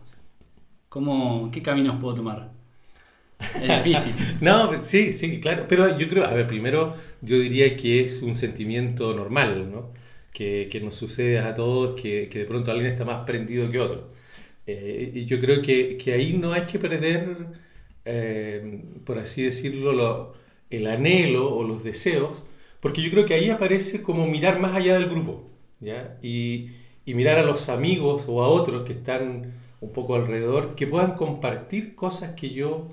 ¿Cómo, 0.88 1.50
¿Qué 1.52 1.62
caminos 1.62 2.00
puedo 2.00 2.14
tomar? 2.14 2.52
Es 3.40 3.84
difícil. 3.84 4.12
no, 4.40 4.84
sí, 4.84 5.12
sí, 5.12 5.40
claro. 5.40 5.66
Pero 5.68 5.98
yo 5.98 6.08
creo, 6.08 6.24
a 6.24 6.32
ver, 6.32 6.46
primero 6.46 6.94
yo 7.20 7.38
diría 7.38 7.76
que 7.76 8.00
es 8.00 8.22
un 8.22 8.34
sentimiento 8.34 9.12
normal, 9.14 9.70
¿no? 9.70 9.92
Que, 10.32 10.68
que 10.70 10.80
nos 10.80 10.94
sucede 10.94 11.38
a 11.40 11.54
todos, 11.54 12.00
que, 12.00 12.28
que, 12.28 12.40
de 12.40 12.44
pronto 12.46 12.70
alguien 12.70 12.86
está 12.88 13.04
más 13.04 13.24
prendido 13.24 13.70
que 13.70 13.80
otro. 13.80 14.10
Eh, 14.66 15.12
y 15.14 15.26
yo 15.26 15.40
creo 15.40 15.62
que, 15.62 15.96
que, 15.96 16.12
ahí 16.12 16.32
no 16.34 16.52
hay 16.52 16.62
que 16.62 16.78
perder, 16.78 17.36
eh, 18.04 18.82
por 19.04 19.18
así 19.18 19.42
decirlo, 19.42 19.92
lo, 19.92 20.34
el 20.70 20.86
anhelo 20.86 21.54
o 21.54 21.64
los 21.64 21.84
deseos, 21.84 22.42
porque 22.80 23.02
yo 23.02 23.10
creo 23.10 23.26
que 23.26 23.34
ahí 23.34 23.50
aparece 23.50 24.02
como 24.02 24.26
mirar 24.26 24.60
más 24.60 24.74
allá 24.76 24.94
del 24.94 25.08
grupo, 25.08 25.50
¿ya? 25.80 26.18
Y, 26.22 26.70
y 27.04 27.14
mirar 27.14 27.38
a 27.38 27.42
los 27.42 27.68
amigos 27.68 28.24
o 28.28 28.42
a 28.42 28.48
otros 28.48 28.84
que 28.84 28.94
están 28.94 29.54
un 29.80 29.92
poco 29.92 30.14
alrededor, 30.14 30.74
que 30.74 30.86
puedan 30.86 31.14
compartir 31.14 31.94
cosas 31.94 32.34
que 32.34 32.50
yo 32.50 32.88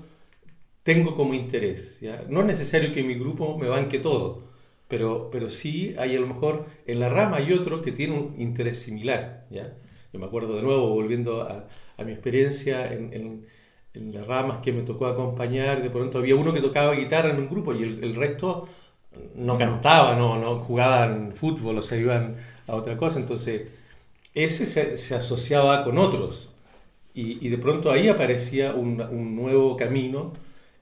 tengo 0.82 1.14
como 1.14 1.34
interés. 1.34 2.00
¿ya? 2.00 2.24
No 2.28 2.40
es 2.40 2.46
necesario 2.46 2.92
que 2.92 3.02
mi 3.02 3.14
grupo 3.14 3.56
me 3.58 3.68
banque 3.68 3.98
todo, 3.98 4.42
pero, 4.88 5.30
pero 5.30 5.48
sí 5.50 5.94
hay 5.98 6.16
a 6.16 6.20
lo 6.20 6.26
mejor 6.26 6.66
en 6.86 7.00
la 7.00 7.08
rama 7.08 7.38
hay 7.38 7.52
otro 7.52 7.82
que 7.82 7.92
tiene 7.92 8.14
un 8.14 8.40
interés 8.40 8.80
similar. 8.80 9.46
¿ya? 9.50 9.74
Yo 10.12 10.18
me 10.18 10.26
acuerdo 10.26 10.54
de 10.56 10.62
nuevo, 10.62 10.88
volviendo 10.90 11.42
a, 11.42 11.68
a 11.96 12.04
mi 12.04 12.12
experiencia 12.12 12.92
en, 12.92 13.12
en, 13.14 13.46
en, 13.94 14.12
las 14.14 14.26
ramas 14.26 14.58
que 14.62 14.72
me 14.72 14.82
tocó 14.82 15.06
acompañar, 15.06 15.82
de 15.82 15.90
pronto 15.90 16.18
había 16.18 16.36
uno 16.36 16.52
que 16.52 16.60
tocaba 16.60 16.94
guitarra 16.94 17.30
en 17.30 17.36
un 17.36 17.48
grupo 17.48 17.74
y 17.74 17.82
el, 17.82 18.04
el 18.04 18.14
resto 18.14 18.68
no 19.34 19.58
cantaba, 19.58 20.14
no, 20.16 20.38
no 20.38 20.58
jugaban 20.58 21.32
fútbol 21.32 21.78
o 21.78 21.82
se 21.82 22.00
iban 22.00 22.36
a 22.66 22.74
otra 22.76 22.96
cosa. 22.96 23.20
Entonces, 23.20 23.62
ese 24.34 24.66
se, 24.66 24.96
se 24.96 25.14
asociaba 25.14 25.84
con 25.84 25.98
otros. 25.98 26.48
Y, 27.14 27.46
y, 27.46 27.50
de 27.50 27.58
pronto 27.58 27.90
ahí 27.90 28.08
aparecía 28.08 28.74
un, 28.74 29.00
un 29.00 29.36
nuevo 29.36 29.76
camino, 29.76 30.32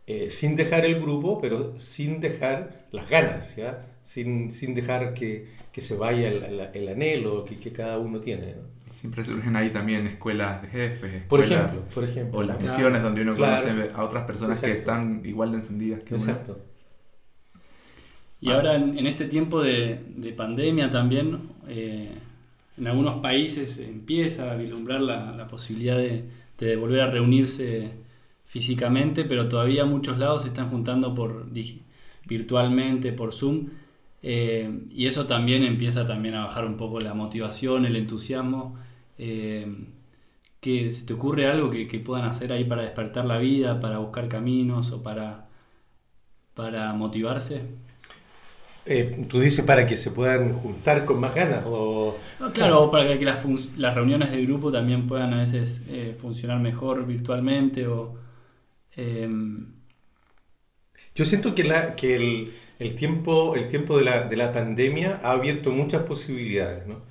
eh, 0.07 0.31
sin 0.31 0.55
dejar 0.55 0.85
el 0.85 1.01
grupo, 1.01 1.41
pero 1.41 1.77
sin 1.79 2.21
dejar 2.21 2.87
las 2.93 3.09
ganas, 3.11 3.57
¿ya? 3.57 3.87
Sin, 4.03 4.51
sin 4.51 4.75
dejar 4.75 5.15
que, 5.15 5.49
que 5.73 5.81
se 5.81 5.97
vaya 5.97 6.29
el, 6.29 6.43
el, 6.45 6.61
el 6.73 6.89
anhelo 6.89 7.45
que, 7.45 7.57
que, 7.57 7.73
cada 7.73 7.99
uno 7.99 8.19
tiene. 8.19 8.55
¿no? 8.55 8.63
Siempre 8.87 9.23
surgen 9.25 9.55
ahí 9.57 9.71
también 9.71 10.07
escuelas 10.07 10.63
de 10.63 10.69
jefes. 10.69 11.23
Por 11.29 11.41
ejemplo, 11.41 11.85
por 11.95 12.05
ejemplo. 12.05 12.39
O 12.39 12.43
las 12.43 12.57
claro. 12.57 12.73
misiones 12.73 13.03
donde 13.03 13.23
uno 13.23 13.35
claro. 13.35 13.63
conoce 13.63 13.93
a 13.93 14.05
otras 14.05 14.25
personas 14.25 14.59
Exacto. 14.59 14.75
que 14.75 14.81
están 14.81 15.23
igual 15.25 15.53
de 15.53 15.57
encendidas 15.59 16.01
que 16.03 16.15
Exacto. 16.15 16.53
uno. 16.55 16.65
Y 18.41 18.51
ahora 18.51 18.77
en, 18.77 18.97
en, 18.99 19.07
este 19.07 19.27
tiempo 19.27 19.61
de, 19.61 20.01
de 20.17 20.33
pandemia 20.33 20.91
también, 20.91 21.51
eh, 21.69 22.11
en 22.81 22.87
algunos 22.87 23.21
países 23.21 23.79
empieza 23.79 24.51
a 24.51 24.57
vislumbrar 24.57 25.03
la, 25.03 25.47
posibilidad 25.49 25.99
de, 25.99 26.77
volver 26.77 27.03
a 27.03 27.11
reunirse 27.11 27.93
físicamente, 28.47 29.25
pero 29.25 29.49
todavía 29.49 29.85
muchos 29.85 30.19
lados 30.19 30.43
se 30.43 30.49
están 30.49 30.71
juntando 30.71 31.15
por 31.15 31.47
virtualmente, 32.27 33.13
por 33.13 33.33
Zoom, 33.33 33.69
eh, 34.23 34.87
y 34.91 35.07
eso 35.07 35.27
también 35.27 35.63
empieza 35.63 36.07
también 36.07 36.35
a 36.35 36.47
bajar 36.47 36.65
un 36.65 36.77
poco 36.77 37.01
la 37.01 37.15
motivación, 37.15 37.85
el 37.85 37.97
entusiasmo. 37.97 38.79
Eh, 39.19 39.67
que 40.61 40.91
¿Se 40.93 41.07
te 41.07 41.15
ocurre 41.15 41.47
algo 41.49 41.71
que, 41.71 41.87
puedan 42.05 42.27
hacer 42.27 42.53
ahí 42.53 42.65
para 42.65 42.83
despertar 42.83 43.25
la 43.27 43.39
vida, 43.39 43.81
para 43.81 43.99
buscar 43.99 44.29
caminos 44.29 44.91
o 44.93 45.03
para 45.03 45.49
motivarse? 46.95 47.63
Eh, 48.87 49.27
tú 49.29 49.41
dices 49.41 49.63
para 49.65 49.87
que 49.87 49.97
se 49.97 50.11
puedan 50.11 50.55
juntar 50.55 51.05
con 51.05 51.21
más 51.21 51.35
ganas 51.35 51.65
o 51.67 52.17
no, 52.41 52.51
claro 52.51 52.85
o 52.85 52.91
para 52.91 53.19
que 53.19 53.25
las, 53.27 53.45
las, 53.77 53.95
reuniones 53.95 54.31
de 54.31 54.43
grupo 54.47 54.73
también 54.73 55.07
puedan 55.07 55.35
a 55.35 55.41
veces 55.41 55.85
eh, 55.89 56.17
funcionar 56.19 56.61
mejor 56.61 57.07
virtualmente 57.07 57.87
o 57.87 58.17
eh... 58.97 59.29
yo 61.15 61.25
siento 61.27 61.55
que, 61.55 61.65
la, 61.65 61.95
que 61.95 62.17
el, 62.17 62.55
el, 62.79 62.95
tiempo 62.95 63.55
el 63.55 63.67
tiempo 63.67 63.99
de 63.99 64.05
la, 64.05 64.23
de 64.23 64.37
la 64.37 64.51
pandemia 64.51 65.21
ha 65.23 65.33
abierto 65.33 65.71
muchas 65.73 66.05
posibilidades 66.05 66.87
¿no? 66.87 67.03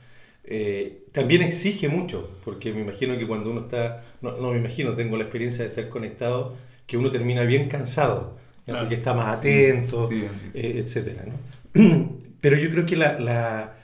Eh, 0.46 1.04
también 1.12 1.44
exige 1.44 1.88
mucho 1.88 2.32
porque 2.44 2.74
me 2.74 2.82
imagino 2.82 3.16
que 3.20 3.28
cuando 3.28 3.52
uno 3.52 3.62
está 3.62 4.04
no, 4.22 4.38
no, 4.38 4.52
me 4.52 4.58
imagino 4.58 4.96
tengo 4.96 5.18
la 5.18 5.24
experiencia 5.24 5.64
de 5.66 5.70
estar 5.70 5.88
conectado 5.88 6.56
que 6.88 6.98
uno 6.98 7.12
termina 7.12 7.44
bien 7.44 7.70
cansado 7.70 8.38
claro. 8.66 8.80
porque 8.82 8.96
está 8.96 9.14
más 9.14 9.38
atento 9.38 10.08
sí, 10.08 10.22
sí. 10.22 10.28
Etcétera 10.56 11.26
¿no? 11.28 11.59
Pero 12.42 12.58
yo 12.58 12.70
creo 12.72 12.86
que 12.86 12.96
la, 12.96 13.76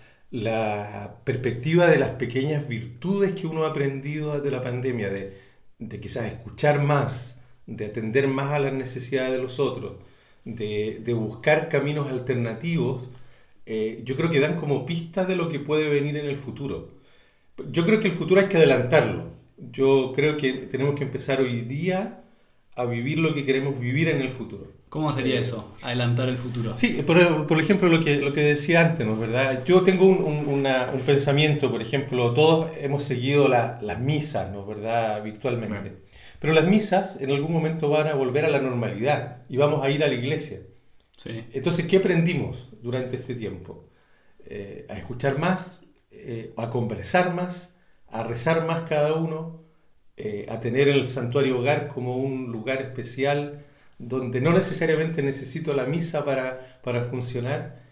perspectiva 1.24 1.88
de 1.88 1.98
las 1.98 2.12
pequeñas 2.12 2.68
virtudes 2.68 3.34
que 3.34 3.48
uno 3.48 3.66
ha 3.66 3.70
aprendido 3.70 4.34
desde 4.36 4.52
la 4.52 4.64
pandemia, 4.64 5.10
de, 5.10 5.38
de, 5.80 6.00
quizás 6.00 6.26
escuchar 6.26 6.82
más, 6.84 7.42
de 7.66 7.86
atender 7.88 8.28
más 8.28 8.52
a 8.52 8.60
las 8.60 8.74
necesidades 8.74 9.32
de 9.32 9.40
los 9.40 9.60
otros, 9.60 9.94
de, 10.46 11.02
de 11.04 11.14
buscar 11.14 11.70
caminos 11.70 12.12
alternativos, 12.12 13.10
eh, 13.66 14.02
yo 14.06 14.16
creo 14.16 14.30
que 14.30 14.40
dan 14.40 14.58
como 14.58 14.86
pistas 14.86 15.28
de 15.28 15.36
lo 15.36 15.50
que 15.50 15.60
puede 15.60 15.90
venir 15.90 16.18
en 16.18 16.26
el 16.28 16.38
futuro. 16.38 16.90
Yo 17.72 17.86
creo 17.86 18.00
que 18.00 18.08
el 18.08 18.14
futuro 18.14 18.42
hay 18.42 18.48
que 18.48 18.58
adelantarlo. 18.58 19.34
Yo 19.58 20.14
creo 20.16 20.38
que 20.38 20.54
tenemos 20.54 20.96
que 20.96 21.04
empezar 21.06 21.42
hoy 21.42 21.62
día 21.62 22.24
a 22.76 22.86
vivir 22.86 23.20
lo 23.20 23.34
que 23.34 23.46
queremos 23.46 23.80
vivir 23.80 24.10
en 24.10 24.22
el 24.22 24.30
futuro. 24.30 24.72
¿Cómo 24.96 25.12
sería 25.12 25.38
eso? 25.42 25.58
Adelantar 25.82 26.30
el 26.30 26.38
futuro. 26.38 26.78
Sí, 26.78 27.04
por, 27.06 27.48
por 27.48 27.60
ejemplo, 27.60 27.90
lo 27.90 28.00
que, 28.02 28.16
lo 28.16 28.32
que 28.32 28.40
decía 28.40 28.80
antes, 28.80 29.06
¿no 29.06 29.18
verdad? 29.18 29.66
Yo 29.66 29.84
tengo 29.84 30.06
un, 30.06 30.24
un, 30.24 30.48
una, 30.48 30.90
un 30.94 31.02
pensamiento, 31.02 31.70
por 31.70 31.82
ejemplo, 31.82 32.34
todos 32.34 32.72
hemos 32.78 33.04
seguido 33.04 33.50
la, 33.50 33.78
las 33.82 34.00
misas, 34.00 34.50
¿no 34.54 34.66
verdad? 34.66 35.22
Virtualmente. 35.22 35.98
Pero 36.40 36.54
las 36.54 36.66
misas 36.66 37.20
en 37.20 37.30
algún 37.30 37.52
momento 37.52 37.90
van 37.90 38.08
a 38.08 38.14
volver 38.14 38.46
a 38.46 38.50
la 38.50 38.62
normalidad 38.62 39.44
y 39.50 39.58
vamos 39.58 39.84
a 39.84 39.90
ir 39.90 40.02
a 40.02 40.08
la 40.08 40.14
iglesia. 40.14 40.62
Sí. 41.18 41.44
Entonces, 41.52 41.88
¿qué 41.88 41.98
aprendimos 41.98 42.70
durante 42.82 43.18
este 43.18 43.36
tiempo? 43.36 43.90
Eh, 44.46 44.86
a 44.88 44.94
escuchar 44.94 45.38
más, 45.38 45.86
eh, 46.10 46.54
a 46.56 46.70
conversar 46.70 47.34
más, 47.34 47.76
a 48.08 48.24
rezar 48.24 48.66
más 48.66 48.84
cada 48.84 49.16
uno, 49.16 49.62
eh, 50.16 50.46
a 50.50 50.62
tener 50.62 50.88
el 50.88 51.10
santuario 51.10 51.60
hogar 51.60 51.90
como 51.90 52.16
un 52.16 52.50
lugar 52.54 52.82
especial 52.82 53.66
donde 53.98 54.42
no 54.42 54.54
necesariamente 54.54 55.22
necesito 55.22 55.74
la 55.74 55.86
misa 55.86 56.26
para, 56.26 56.60
para 56.84 57.06
funcionar. 57.06 57.84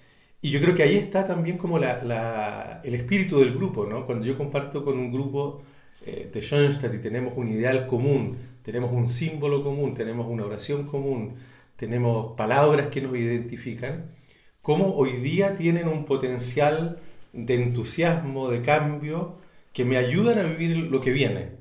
Y 0.41 0.51
yo 0.51 0.59
creo 0.61 0.75
que 0.75 0.83
ahí 0.83 0.97
está 0.97 1.25
también 1.25 1.57
como 1.57 1.79
la, 1.79 2.03
la, 2.03 2.81
el 2.83 2.95
espíritu 2.95 3.39
del 3.39 3.53
grupo, 3.53 3.85
¿no? 3.85 4.05
Cuando 4.05 4.25
yo 4.25 4.37
comparto 4.37 4.83
con 4.83 4.97
un 4.99 5.11
grupo 5.11 5.63
eh, 6.05 6.29
de 6.31 6.41
Schoenstatt 6.41 6.93
y 6.95 6.99
tenemos 6.99 7.33
un 7.37 7.47
ideal 7.49 7.87
común, 7.87 8.37
tenemos 8.61 8.91
un 8.91 9.07
símbolo 9.07 9.63
común, 9.63 9.93
tenemos 9.93 10.27
una 10.27 10.45
oración 10.45 10.85
común, 10.85 11.35
tenemos 11.77 12.35
palabras 12.35 12.87
que 12.87 13.01
nos 13.01 13.15
identifican, 13.15 14.11
cómo 14.61 14.95
hoy 14.95 15.17
día 15.21 15.55
tienen 15.55 15.87
un 15.87 16.05
potencial 16.05 16.99
de 17.33 17.55
entusiasmo, 17.55 18.49
de 18.49 18.61
cambio, 18.61 19.37
que 19.73 19.85
me 19.85 19.97
ayudan 19.97 20.39
a 20.39 20.43
vivir 20.43 20.77
lo 20.77 21.01
que 21.01 21.11
viene. 21.11 21.51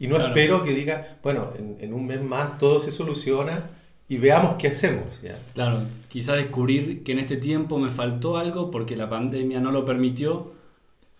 Y 0.00 0.08
no 0.08 0.16
claro. 0.16 0.30
espero 0.30 0.64
que 0.64 0.74
diga, 0.74 1.18
bueno, 1.22 1.52
en, 1.56 1.76
en, 1.78 1.92
un 1.92 2.06
mes 2.06 2.22
más 2.22 2.58
todo 2.58 2.80
se 2.80 2.90
soluciona 2.90 3.70
y 4.08 4.16
veamos 4.16 4.54
qué 4.54 4.68
hacemos. 4.68 5.22
¿ya? 5.22 5.38
Claro, 5.54 5.82
quizá 6.08 6.34
descubrir 6.34 7.04
que 7.04 7.12
en 7.12 7.20
este 7.20 7.36
tiempo 7.36 7.78
me 7.78 7.90
faltó 7.90 8.38
algo 8.38 8.70
porque 8.70 8.96
la 8.96 9.08
pandemia 9.08 9.60
no 9.60 9.70
lo 9.70 9.84
permitió, 9.84 10.52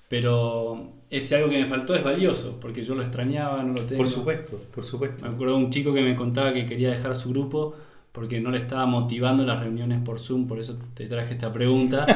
pero 0.09 0.91
ese 1.11 1.37
algo 1.37 1.51
que 1.51 1.59
me 1.59 1.67
faltó 1.67 1.95
es 1.95 2.03
valioso, 2.03 2.59
porque 2.61 2.83
yo 2.83 2.95
lo 2.95 3.03
extrañaba, 3.03 3.63
no 3.63 3.75
lo 3.75 3.83
tengo. 3.83 4.03
Por 4.03 4.11
supuesto, 4.11 4.61
por 4.75 4.85
supuesto. 4.85 5.25
Me 5.25 5.35
acuerdo 5.35 5.59
de 5.59 5.65
un 5.65 5.71
chico 5.71 5.93
que 5.93 6.03
me 6.03 6.17
contaba 6.17 6.53
que 6.53 6.65
quería 6.65 6.91
dejar 6.91 7.15
su 7.15 7.29
grupo 7.29 7.77
porque 8.13 8.41
no 8.41 8.51
le 8.51 8.59
estaba 8.59 8.87
motivando 8.87 9.45
las 9.45 9.61
reuniones 9.61 10.01
por 10.03 10.19
Zoom, 10.19 10.49
por 10.49 10.59
eso 10.59 10.79
te 10.95 11.07
traje 11.07 11.35
esta 11.35 11.53
pregunta. 11.53 12.07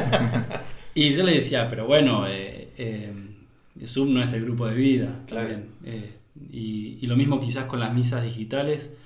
y 0.94 1.12
yo 1.12 1.22
le 1.24 1.34
decía, 1.34 1.68
pero 1.68 1.86
bueno, 1.86 2.26
eh, 2.26 2.68
eh, 2.78 3.12
Zoom 3.84 4.14
no 4.14 4.22
es 4.22 4.32
el 4.32 4.44
grupo 4.44 4.66
de 4.66 4.74
vida. 4.74 5.20
Claro. 5.26 5.48
También. 5.50 5.70
Eh, 5.84 6.10
y, 6.54 6.98
y, 7.00 7.06
lo 7.06 7.16
mismo 7.16 7.40
quizás 7.40 7.64
con 7.64 7.80
las 7.80 7.92
misas 7.92 8.22
digitales, 8.22 8.96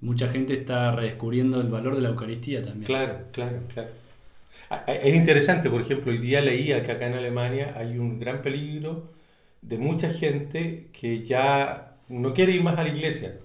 mucha 0.00 0.28
gente 0.28 0.54
está 0.54 0.92
redescubriendo 0.92 1.60
el 1.60 1.68
valor 1.68 1.96
de 1.96 2.02
la 2.02 2.10
Eucaristía 2.10 2.62
también. 2.62 2.84
Claro, 2.84 3.18
claro, 3.32 3.60
claro. 3.72 3.90
Es 4.86 5.14
interesante, 5.14 5.68
por 5.68 5.80
ejemplo, 5.80 6.12
hoy 6.12 6.18
día 6.18 6.40
leía 6.40 6.82
que 6.82 6.92
acá 6.92 7.06
en 7.06 7.14
Alemania 7.14 7.74
hay 7.76 7.98
un 7.98 8.20
gran 8.20 8.40
peligro 8.40 9.10
de 9.62 9.78
mucha 9.78 10.10
gente 10.10 10.88
que 10.92 11.24
ya 11.24 11.96
no 12.08 12.32
quiere 12.34 12.52
ir 12.52 12.62
más 12.62 12.78
a 12.78 12.84
la 12.84 12.90
iglesia, 12.90 13.36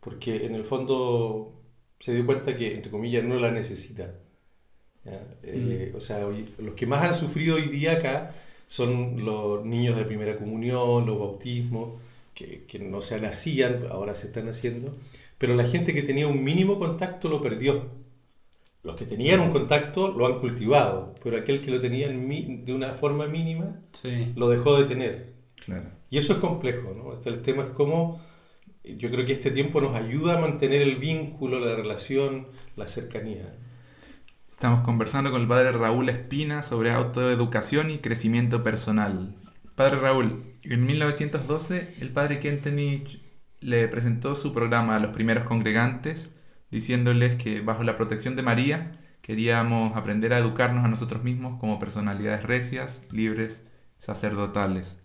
porque 0.00 0.46
en 0.46 0.54
el 0.54 0.64
fondo 0.64 1.52
se 1.98 2.14
dio 2.14 2.24
cuenta 2.24 2.56
que, 2.56 2.74
entre 2.74 2.90
comillas, 2.90 3.24
no 3.24 3.38
la 3.38 3.50
necesita. 3.50 4.14
Eh, 5.42 5.90
mm. 5.92 5.96
o 5.96 6.00
sea, 6.00 6.26
hoy, 6.26 6.48
los 6.58 6.74
que 6.74 6.86
más 6.86 7.02
han 7.02 7.14
sufrido 7.14 7.56
hoy 7.56 7.68
día 7.68 7.92
acá 7.92 8.32
son 8.66 9.24
los 9.24 9.64
niños 9.64 9.96
de 9.96 10.04
primera 10.04 10.36
comunión, 10.36 11.04
los 11.06 11.18
bautismos, 11.18 12.00
que, 12.40 12.64
que, 12.64 12.78
no 12.78 13.02
se 13.02 13.20
nacían, 13.20 13.86
ahora 13.90 14.14
se 14.14 14.28
están 14.28 14.48
haciendo, 14.48 14.96
pero 15.36 15.54
la 15.54 15.64
gente 15.64 15.92
que 15.92 16.02
tenía 16.02 16.26
un 16.26 16.42
mínimo 16.42 16.78
contacto 16.78 17.28
lo 17.28 17.42
perdió. 17.42 17.90
Los 18.82 18.96
que 18.96 19.04
tenían 19.04 19.40
un 19.40 19.50
contacto 19.50 20.08
lo 20.08 20.26
han 20.26 20.40
cultivado, 20.40 21.14
pero 21.22 21.36
aquel 21.36 21.60
que 21.60 21.70
lo 21.70 21.80
tenía 21.82 22.08
de 22.08 22.72
una 22.72 22.94
forma 22.94 23.26
mínima 23.26 23.82
sí. 23.92 24.32
lo 24.36 24.48
dejó 24.48 24.80
de 24.80 24.88
tener. 24.88 25.34
Claro. 25.66 25.90
Y 26.08 26.16
eso 26.16 26.32
es 26.32 26.38
complejo, 26.38 26.94
¿no? 26.94 27.12
el 27.12 27.42
tema 27.42 27.64
es 27.64 27.68
cómo 27.70 28.22
yo 28.82 29.10
creo 29.10 29.26
que 29.26 29.34
este 29.34 29.50
tiempo 29.50 29.82
nos 29.82 29.94
ayuda 29.94 30.38
a 30.38 30.40
mantener 30.40 30.80
el 30.80 30.96
vínculo, 30.96 31.58
la 31.58 31.76
relación, 31.76 32.46
la 32.76 32.86
cercanía. 32.86 33.54
Estamos 34.50 34.80
conversando 34.80 35.30
con 35.30 35.42
el 35.42 35.46
padre 35.46 35.72
Raúl 35.72 36.08
Espina 36.08 36.62
sobre 36.62 36.90
autoeducación 36.90 37.90
y 37.90 37.98
crecimiento 37.98 38.62
personal. 38.62 39.34
Padre 39.80 39.98
Raúl, 39.98 40.42
en 40.64 40.84
1912 40.84 41.94
el 42.00 42.10
padre 42.10 42.38
Kentenich 42.38 43.22
le 43.60 43.88
presentó 43.88 44.34
su 44.34 44.52
programa 44.52 44.94
a 44.94 44.98
los 44.98 45.10
primeros 45.12 45.44
congregantes, 45.44 46.36
diciéndoles 46.70 47.36
que 47.36 47.62
bajo 47.62 47.82
la 47.82 47.96
protección 47.96 48.36
de 48.36 48.42
María 48.42 48.92
queríamos 49.22 49.96
aprender 49.96 50.34
a 50.34 50.38
educarnos 50.38 50.84
a 50.84 50.88
nosotros 50.88 51.24
mismos 51.24 51.58
como 51.58 51.78
personalidades 51.78 52.42
recias, 52.42 53.06
libres, 53.10 53.66
sacerdotales. 53.96 54.98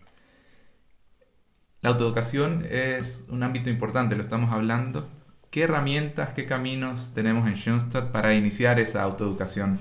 La 1.79 1.91
autoeducación 1.91 2.65
es 2.70 3.25
un 3.29 3.44
ámbito 3.44 3.70
importante, 3.70 4.17
lo 4.17 4.24
estamos 4.24 4.51
hablando. 4.51 5.10
¿qué 5.51 5.62
herramientas, 5.62 6.32
qué 6.34 6.48
caminos 6.48 7.13
tenemos 7.13 7.48
en 7.48 7.55
Schoenstatt 7.55 8.12
para 8.12 8.36
iniciar 8.36 8.82
esa 8.82 9.03
autoeducación 9.03 9.79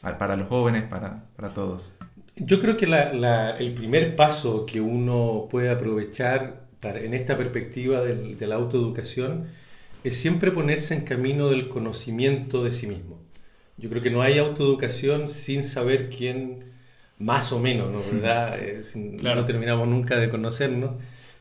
para 0.00 0.34
los 0.34 0.48
jóvenes, 0.48 0.84
para, 0.84 1.26
para 1.36 1.52
todos? 1.52 1.92
Yo 2.40 2.60
creo 2.60 2.76
que 2.76 2.86
el 2.86 3.74
primer 3.74 4.16
paso 4.16 4.64
que 4.66 4.80
uno 4.80 5.48
puede 5.50 5.70
aprovechar 5.70 6.68
para, 6.80 7.00
en 7.00 7.14
esta 7.14 7.36
perspectiva 7.36 8.02
de 8.02 8.46
la 8.46 8.54
autoeducación 8.54 9.48
es 10.04 10.16
siempre 10.16 10.52
ponerse 10.52 10.94
en 10.94 11.02
camino 11.02 11.50
del 11.50 11.68
conocimiento 11.68 12.64
de 12.64 12.72
sí 12.72 12.86
mismo. 12.86 13.18
Yo 13.76 13.88
creo 13.90 14.02
que 14.02 14.10
no 14.10 14.22
hay 14.22 14.38
autoeducación 14.38 15.28
sin 15.28 15.64
saber 15.64 16.10
quién, 16.10 16.72
más 17.18 17.52
o 17.52 17.60
menos, 17.60 17.92
¿no? 17.92 18.00
¿verdad? 18.12 18.58
No 18.94 19.44
terminamos 19.44 19.88
nunca 19.88 20.16
de 20.16 20.30
conocernos, 20.30 20.92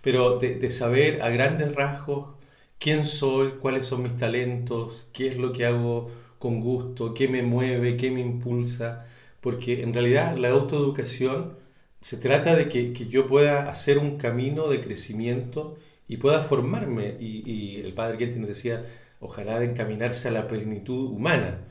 pero 0.01 0.39
de, 0.39 0.55
de, 0.55 0.69
saber 0.69 1.21
a 1.21 1.29
grandes 1.29 1.73
rasgos 1.75 2.35
quién 2.79 3.03
soy, 3.03 3.53
cuáles 3.59 3.85
son 3.85 4.03
mis 4.03 4.17
talentos, 4.17 5.09
qué 5.13 5.27
es 5.29 5.37
lo 5.37 5.51
que 5.53 5.65
hago 5.65 6.11
con 6.39 6.59
gusto, 6.61 7.13
qué 7.13 7.27
me 7.27 7.41
mueve, 7.43 7.97
qué 7.97 8.11
me 8.11 8.21
impulsa, 8.21 9.05
porque 9.47 9.81
en 9.81 9.93
realidad 9.93 10.35
la 10.35 10.49
autoeducación 10.49 11.53
se 12.01 12.17
trata 12.17 12.53
de 12.53 12.67
que, 12.67 12.91
yo 13.07 13.27
pueda 13.27 13.69
hacer 13.69 13.97
un 13.97 14.17
camino 14.17 14.67
de 14.67 14.81
crecimiento 14.81 15.77
y 16.05 16.17
pueda 16.17 16.41
formarme. 16.41 17.15
Y, 17.21 17.79
el 17.79 17.93
padre 17.93 18.17
Getty 18.17 18.39
nos 18.39 18.49
decía, 18.49 18.85
ojalá 19.21 19.57
de 19.61 19.67
encaminarse 19.67 20.27
a 20.27 20.31
la 20.31 20.49
plenitud 20.49 21.11
humana. 21.11 21.61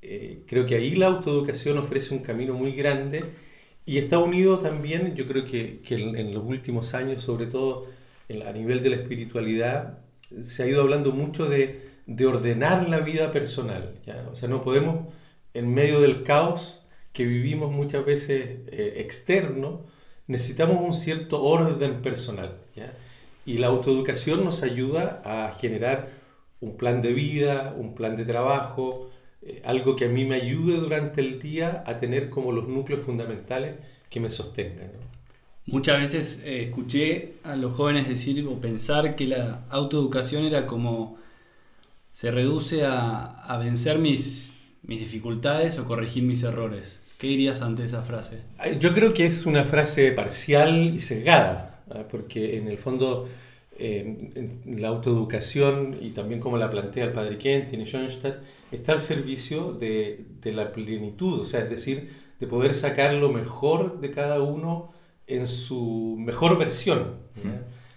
Eh, 0.00 0.44
creo 0.46 0.64
que 0.64 0.76
ahí 0.76 0.94
la 0.94 1.06
autoeducación 1.06 1.76
ofrece 1.78 2.14
un 2.14 2.20
camino 2.20 2.54
muy 2.54 2.70
grande 2.70 3.24
y 3.84 3.98
está 3.98 4.20
unido 4.20 4.60
también, 4.60 5.16
yo 5.16 5.26
creo 5.26 5.44
que, 5.44 5.80
en, 5.90 6.32
los 6.32 6.44
últimos 6.44 6.94
años, 6.94 7.20
sobre 7.20 7.46
todo 7.46 7.88
a 8.46 8.52
nivel 8.52 8.80
de 8.80 8.90
la 8.90 8.96
espiritualidad, 8.96 9.98
se 10.40 10.62
ha 10.62 10.66
ido 10.68 10.82
hablando 10.82 11.10
mucho 11.10 11.46
de, 11.46 11.80
ordenar 12.24 12.88
la 12.88 13.00
vida 13.00 13.32
personal. 13.32 13.96
O 14.30 14.36
sea, 14.36 14.48
no 14.48 14.62
podemos, 14.62 15.12
en 15.52 15.74
medio 15.74 16.00
del 16.00 16.22
caos, 16.22 16.83
que 17.14 17.24
vivimos 17.24 17.70
muchas 17.70 18.04
veces 18.04 18.58
eh, 18.66 18.94
externo, 18.96 19.86
necesitamos 20.26 20.82
un 20.82 20.92
cierto 20.92 21.42
orden 21.42 22.02
personal. 22.02 22.58
Y 23.46 23.58
la 23.58 23.68
autoeducación 23.68 24.44
nos 24.44 24.62
ayuda 24.62 25.22
a 25.24 25.52
generar 25.54 26.10
un 26.60 26.76
plan 26.76 27.02
de 27.02 27.12
vida, 27.12 27.72
un 27.78 27.94
plan 27.94 28.16
de 28.16 28.24
trabajo, 28.24 29.10
eh, 29.42 29.62
algo 29.64 29.94
que 29.94 30.06
a 30.06 30.08
mí 30.08 30.24
me 30.24 30.34
ayude 30.34 30.76
durante 30.78 31.20
el 31.20 31.38
día 31.38 31.84
a 31.86 31.98
tener 31.98 32.30
como 32.30 32.50
los 32.50 32.66
núcleos 32.66 33.02
fundamentales 33.02 33.76
que 34.10 34.18
me 34.18 34.28
sostengan. 34.28 34.90
Muchas 35.66 36.00
veces 36.00 36.42
eh, 36.44 36.64
escuché 36.64 37.34
a 37.44 37.54
los 37.54 37.74
jóvenes 37.74 38.08
decir 38.08 38.44
o 38.48 38.60
pensar 38.60 39.14
que 39.14 39.26
la 39.28 39.66
autoeducación 39.70 40.44
era 40.44 40.66
como 40.66 41.16
se 42.10 42.32
reduce 42.32 42.84
a, 42.84 43.44
a 43.44 43.56
vencer 43.58 44.00
mis, 44.00 44.50
mis 44.82 44.98
dificultades 44.98 45.78
o 45.78 45.84
corregir 45.84 46.24
mis 46.24 46.42
errores. 46.42 47.00
¿Qué 47.24 47.30
dirías 47.30 47.62
ante 47.62 47.84
esa 47.84 48.02
frase? 48.02 48.42
Yo 48.78 48.92
creo 48.92 49.14
que 49.14 49.24
es 49.24 49.46
una 49.46 49.64
frase 49.64 50.12
parcial 50.12 50.92
y 50.94 50.98
sesgada, 50.98 51.82
porque 52.10 52.58
en 52.58 52.68
el 52.68 52.76
fondo 52.76 53.26
eh, 53.78 54.60
la 54.66 54.88
autoeducación 54.88 55.96
y 56.02 56.10
también 56.10 56.38
como 56.38 56.58
la 56.58 56.70
plantea 56.70 57.04
el 57.04 57.12
padre 57.12 57.38
Kentin 57.38 57.80
y 57.80 57.86
Schoenstatt, 57.86 58.42
está 58.70 58.92
al 58.92 59.00
servicio 59.00 59.72
de, 59.72 60.26
de, 60.42 60.52
la 60.52 60.70
plenitud, 60.70 61.40
o 61.40 61.44
sea, 61.46 61.60
es 61.60 61.70
decir, 61.70 62.10
de 62.38 62.46
poder 62.46 62.74
sacar 62.74 63.14
lo 63.14 63.32
mejor 63.32 64.00
de 64.00 64.10
cada 64.10 64.42
uno 64.42 64.92
en 65.26 65.46
su 65.46 66.16
mejor 66.18 66.58
versión, 66.58 67.20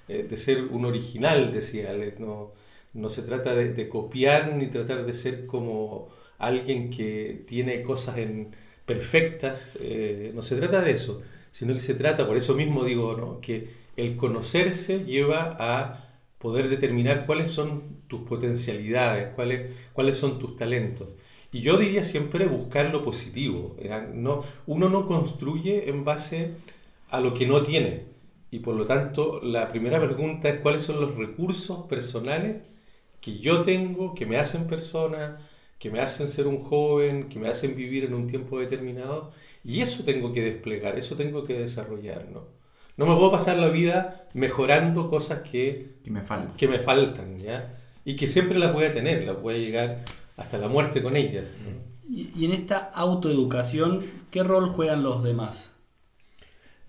eh, 0.07 0.25
de 0.29 0.38
ser 0.38 0.63
un 0.63 0.86
original, 0.86 1.51
decía 1.51 1.93
no, 2.17 2.53
no 2.93 3.10
se 3.10 3.24
trata 3.24 3.53
de, 3.53 3.74
de 3.74 3.89
copiar 3.89 4.53
ni 4.53 4.67
tratar 4.67 5.05
de 5.05 5.13
ser 5.13 5.47
como 5.47 6.15
alguien 6.38 6.89
que 6.89 7.43
tiene 7.45 7.84
cosas 7.84 8.19
en 8.19 8.56
perfectas, 8.88 9.78
eh, 9.82 10.32
no 10.34 10.41
se 10.41 10.56
trata 10.56 10.82
de 10.82 10.91
eso, 10.91 11.21
sino 11.52 11.73
que 11.73 11.82
se 11.82 11.93
trata, 11.93 12.26
por 12.26 12.38
eso 12.38 12.56
mismo 12.56 12.86
digo, 12.86 13.39
que 13.41 13.69
el 13.97 14.15
conocerse 14.15 15.04
lleva 15.06 15.58
a 15.60 16.08
poder 16.39 16.69
determinar 16.69 17.26
cuáles 17.26 17.52
son 17.52 18.02
tus 18.08 18.21
potencialidades, 18.21 19.34
cuáles, 19.36 19.71
cuáles 19.93 20.17
son 20.17 20.39
tus 20.39 20.56
talentos. 20.56 21.10
Y 21.52 21.62
yo 21.62 21.78
diría 21.78 22.04
siempre 22.04 22.45
buscar 22.47 22.91
lo 22.91 23.04
positivo. 23.04 23.76
No, 24.13 24.43
uno 24.67 24.89
no 24.89 25.06
construye 25.06 25.89
en 25.89 26.06
base 26.06 26.54
a 27.10 27.19
lo 27.19 27.34
que 27.34 27.45
no 27.47 27.63
tiene. 27.63 28.06
Y 28.52 28.60
por 28.60 28.76
lo 28.76 28.86
tanto, 28.86 29.41
la 29.43 29.69
primera 29.69 30.00
pregunta 30.00 30.50
es 30.50 30.62
cuáles 30.62 30.84
son 30.84 31.02
los 31.02 31.15
recursos 31.15 31.86
personales 31.88 32.58
que 33.21 33.39
yo 33.39 33.63
tengo, 33.63 34.13
que 34.15 34.26
me 34.26 34.38
hacen 34.38 34.67
persona, 34.67 35.39
que 35.80 35.92
me 35.92 36.02
hacen 36.02 36.28
ser 36.28 36.48
un 36.48 36.60
joven, 36.60 37.30
que 37.30 37.40
me 37.40 37.50
hacen 37.50 37.76
vivir 37.76 38.06
en 38.06 38.13
un 38.13 38.28
tiempo 38.28 38.60
determinado, 38.60 39.32
y 39.63 39.82
eso 39.82 40.04
tengo 40.04 40.34
que 40.34 40.42
desplegar, 40.42 40.98
eso 40.98 41.16
tengo 41.16 41.44
que 41.44 41.54
desarrollar, 41.54 42.30
¿no? 42.32 42.58
No 42.98 43.06
me 43.06 43.16
puedo 43.16 43.32
pasar 43.32 43.58
la 43.58 43.70
vida 43.70 44.28
mejorando 44.34 45.10
cosas 45.10 45.42
que, 45.42 45.98
me, 46.06 46.22
faltan. 46.22 46.58
que 46.58 46.68
me 46.68 46.80
faltan, 46.80 47.38
¿ya? 47.40 47.78
Y 48.04 48.16
que 48.16 48.28
siempre 48.28 48.58
las 48.58 48.74
voy 48.74 48.86
a 48.86 48.94
tener, 48.94 49.24
las 49.24 49.40
voy 49.40 49.56
a 49.56 49.58
llegar 49.60 50.04
hasta 50.36 50.58
la 50.58 50.68
muerte 50.68 51.04
con 51.04 51.16
ellas. 51.16 51.60
Y, 52.10 52.46
en 52.46 52.54
esta 52.54 52.78
autoeducación, 52.78 54.06
¿qué 54.32 54.42
rol 54.42 54.68
juegan 54.68 55.04
los 55.04 55.24
demás? 55.24 55.76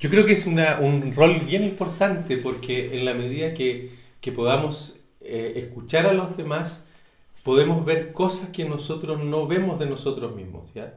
Yo 0.00 0.08
creo 0.08 0.24
que 0.24 0.32
es 0.32 0.46
una, 0.46 0.78
un 0.80 1.12
rol 1.14 1.40
bien 1.40 1.64
importante 1.64 2.38
porque 2.38 2.96
en 2.96 3.04
la 3.04 3.12
medida 3.12 3.52
que, 3.52 3.90
que 4.20 4.32
podamos 4.32 5.00
eh, 5.20 5.54
escuchar 5.56 6.06
a 6.06 6.14
los 6.14 6.38
demás, 6.38 6.87
podemos 7.42 7.84
ver 7.84 8.12
cosas 8.12 8.50
que 8.50 8.64
nosotros 8.64 9.22
no 9.22 9.46
vemos 9.46 9.78
de 9.78 9.86
nosotros 9.86 10.34
mismos, 10.34 10.72
¿ya? 10.74 10.94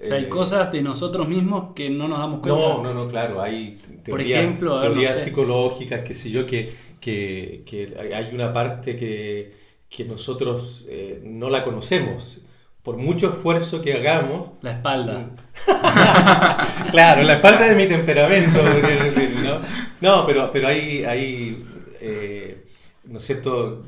O 0.00 0.04
sea, 0.04 0.16
hay 0.16 0.24
eh, 0.24 0.28
cosas 0.28 0.70
de 0.70 0.80
nosotros 0.82 1.28
mismos 1.28 1.74
que 1.74 1.90
no 1.90 2.06
nos 2.06 2.20
damos 2.20 2.40
cuenta. 2.40 2.60
No, 2.60 2.82
no, 2.82 2.94
no, 2.94 3.08
claro, 3.08 3.42
hay 3.42 3.80
teorías 4.04 5.22
psicológicas, 5.22 6.00
qué 6.00 6.14
sé 6.14 6.30
yo, 6.30 6.46
que, 6.46 6.72
que, 7.00 7.64
que, 7.66 7.96
hay 8.14 8.32
una 8.32 8.52
parte 8.52 8.94
que, 8.94 9.52
que 9.88 10.04
nosotros 10.04 10.86
eh, 10.88 11.20
no 11.24 11.50
la 11.50 11.64
conocemos. 11.64 12.42
Por 12.82 12.96
mucho 12.96 13.28
esfuerzo 13.30 13.82
que 13.82 13.94
hagamos... 13.94 14.50
La 14.62 14.72
espalda. 14.72 15.30
claro, 16.90 17.22
la 17.22 17.34
espalda 17.34 17.68
de 17.68 17.74
mi 17.74 17.86
temperamento, 17.86 18.62
decir, 18.62 19.36
¿no? 19.42 19.60
No, 20.00 20.24
pero, 20.24 20.50
pero 20.52 20.68
hay, 20.68 21.04
hay 21.04 21.66
eh, 22.00 22.64
¿no 23.04 23.18
es 23.18 23.24
cierto?, 23.24 23.82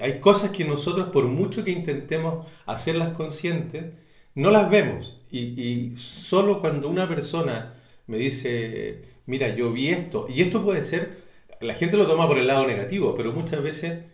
hay 0.00 0.20
cosas 0.20 0.50
que 0.50 0.64
nosotros, 0.64 1.10
por 1.10 1.26
mucho 1.26 1.64
que 1.64 1.70
intentemos 1.70 2.46
hacerlas 2.66 3.14
conscientes, 3.14 3.86
no 4.34 4.50
las 4.50 4.70
vemos. 4.70 5.20
Y, 5.30 5.96
solo 5.96 6.60
cuando 6.60 6.88
una 6.88 7.08
persona 7.08 7.74
me 8.06 8.18
dice, 8.18 9.04
mira, 9.26 9.54
yo 9.54 9.72
vi 9.72 9.90
esto, 9.90 10.26
y 10.28 10.42
esto 10.42 10.64
puede 10.64 10.84
ser, 10.84 11.18
la 11.60 11.74
gente 11.74 11.96
lo 11.96 12.06
toma 12.06 12.26
por 12.26 12.38
el 12.38 12.46
lado 12.46 12.66
negativo, 12.66 13.14
pero 13.16 13.32
muchas 13.32 13.62
veces 13.62 14.04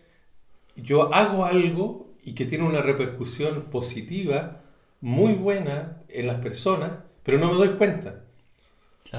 yo 0.76 1.14
hago 1.14 1.44
algo 1.44 2.14
y 2.22 2.35
que 2.35 2.44
tiene 2.46 2.64
una 2.64 2.83
repercusión 2.83 3.64
positiva 3.70 4.62
muy 5.00 5.35
buena 5.35 6.02
en 6.09 6.26
las 6.26 6.40
personas, 6.40 7.00
pero 7.22 7.38
no 7.38 7.50
me 7.50 7.57
doy 7.57 7.76
cuenta. 7.76 8.25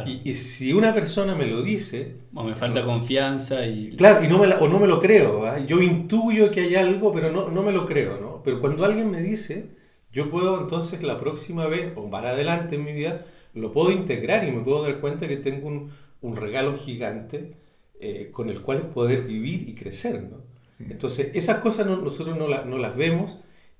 Y, 0.06 0.36
si 0.36 0.74
una 0.74 0.94
persona 0.94 1.36
me 1.36 1.46
lo 1.46 1.62
dice... 1.62 2.16
O 2.34 2.44
me 2.44 2.56
falta 2.56 2.84
confianza 2.84 3.66
y... 3.66 3.96
Claro, 3.96 4.24
y 4.24 4.28
no 4.28 4.38
me 4.38 4.54
o 4.54 4.68
no 4.68 4.80
me 4.80 4.88
lo 4.88 5.00
creo. 5.00 5.58
Yo 5.66 5.82
intuyo 5.82 6.52
que 6.52 6.62
hay 6.62 6.76
algo, 6.76 7.14
pero 7.14 7.32
no, 7.32 7.50
no 7.50 7.64
me 7.64 7.72
lo 7.72 7.86
creo. 7.86 8.20
¿no? 8.20 8.42
Pero 8.44 8.60
cuando 8.60 8.86
alguien 8.86 9.10
me 9.10 9.22
dice, 9.22 9.70
yo 10.12 10.30
puedo 10.30 10.62
entonces 10.62 11.04
la 11.04 11.20
próxima 11.20 11.68
vez, 11.68 11.94
o 11.96 12.10
para 12.10 12.30
adelante 12.30 12.76
en 12.76 12.84
mi 12.84 12.94
vida, 12.94 13.26
lo 13.54 13.72
puedo 13.72 13.92
integrar 13.92 14.44
y 14.48 14.52
me 14.52 14.62
puedo 14.62 14.84
dar 14.84 15.00
cuenta 15.00 15.28
que 15.28 15.38
tengo 15.38 15.68
un, 15.68 15.92
un 16.22 16.36
regalo 16.36 16.78
gigante 16.78 17.56
eh, 18.00 18.30
con 18.32 18.50
el 18.50 18.62
cual 18.62 18.90
poder 18.90 19.24
vivir 19.24 19.68
y 19.68 19.74
crecer. 19.74 20.24
¿no? 20.24 20.42
Entonces, 20.80 21.32
esas 21.34 21.60
cosas 21.60 21.88
nosotros 21.88 22.38
no, 22.38 22.48
no 22.48 22.78
las 22.78 22.96
vemos 22.96 23.40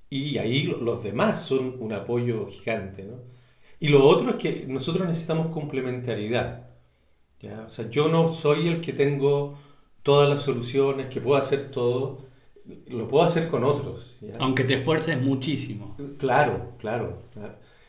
y 0.10 0.38
ahí 0.38 0.64
los 0.64 1.04
demás 1.04 1.42
son 1.44 1.76
un 1.80 1.94
apoyo 1.94 2.48
gigante. 2.48 3.04
¿no? 3.04 3.37
Y 3.80 3.90
lo 3.90 4.06
otro 4.06 4.32
es 4.32 4.36
que 4.38 4.66
nosotros 4.68 5.08
necesitamos 5.08 5.48
complementariedad. 5.48 6.68
¿ya? 7.40 7.64
O 7.68 7.70
sea, 7.70 7.90
yo 7.90 8.08
no 8.08 8.34
soy 8.34 8.68
el 8.68 8.82
que 8.82 8.94
tengo 8.94 9.58
todas 10.04 10.30
las 10.30 10.42
soluciones, 10.42 11.08
que 11.08 11.22
puedo 11.22 11.40
hacer 11.40 11.70
todo, 11.70 12.26
lo 12.88 13.08
puedo 13.08 13.24
hacer 13.24 13.50
con 13.50 13.64
otros. 13.64 14.18
Aunque 14.40 14.64
te 14.64 14.76
esfuerces 14.76 15.22
muchísimo. 15.22 15.96
Claro, 16.18 16.74
claro, 16.80 17.24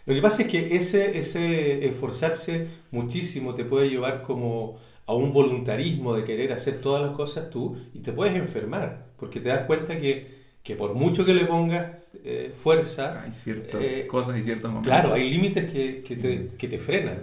Lo 0.05 0.15
que 0.15 0.23
pasa 0.23 0.43
es 0.43 0.49
que 0.49 0.77
ese, 0.77 1.19
ese 1.19 1.87
esforzarse 1.87 2.69
muchísimo 2.91 3.55
te 3.55 3.65
puede 3.65 3.89
llevar 3.89 4.23
como 4.23 4.79
a 5.07 5.15
un 5.15 5.33
voluntarismo 5.33 6.15
de 6.15 6.25
querer 6.25 6.53
hacer 6.53 6.81
todas 6.83 7.03
las 7.03 7.17
cosas 7.17 7.49
tú 7.51 7.77
y 7.95 8.01
te 8.01 8.13
puedes 8.13 8.37
enfermar, 8.37 9.07
porque 9.17 9.41
te 9.41 9.49
das 9.49 9.65
cuenta 9.67 9.99
que 9.99 10.38
que 10.63 10.77
por 10.77 10.95
mucho 10.95 11.25
que 11.25 11.35
le 11.35 11.47
pongas 11.47 12.11
eh, 12.25 12.53
fuerza... 12.55 13.23
Hay 13.23 13.33
ciertas 13.33 13.81
eh, 13.81 14.07
cosas 14.07 14.39
y 14.39 14.43
ciertos 14.43 14.71
momentos. 14.71 14.91
Claro, 14.93 15.15
hay 15.15 15.31
límites 15.31 15.71
que, 15.71 16.03
que, 16.03 16.17
te, 16.17 16.49
que 16.57 16.69
te 16.69 16.79
frenan. 16.79 17.21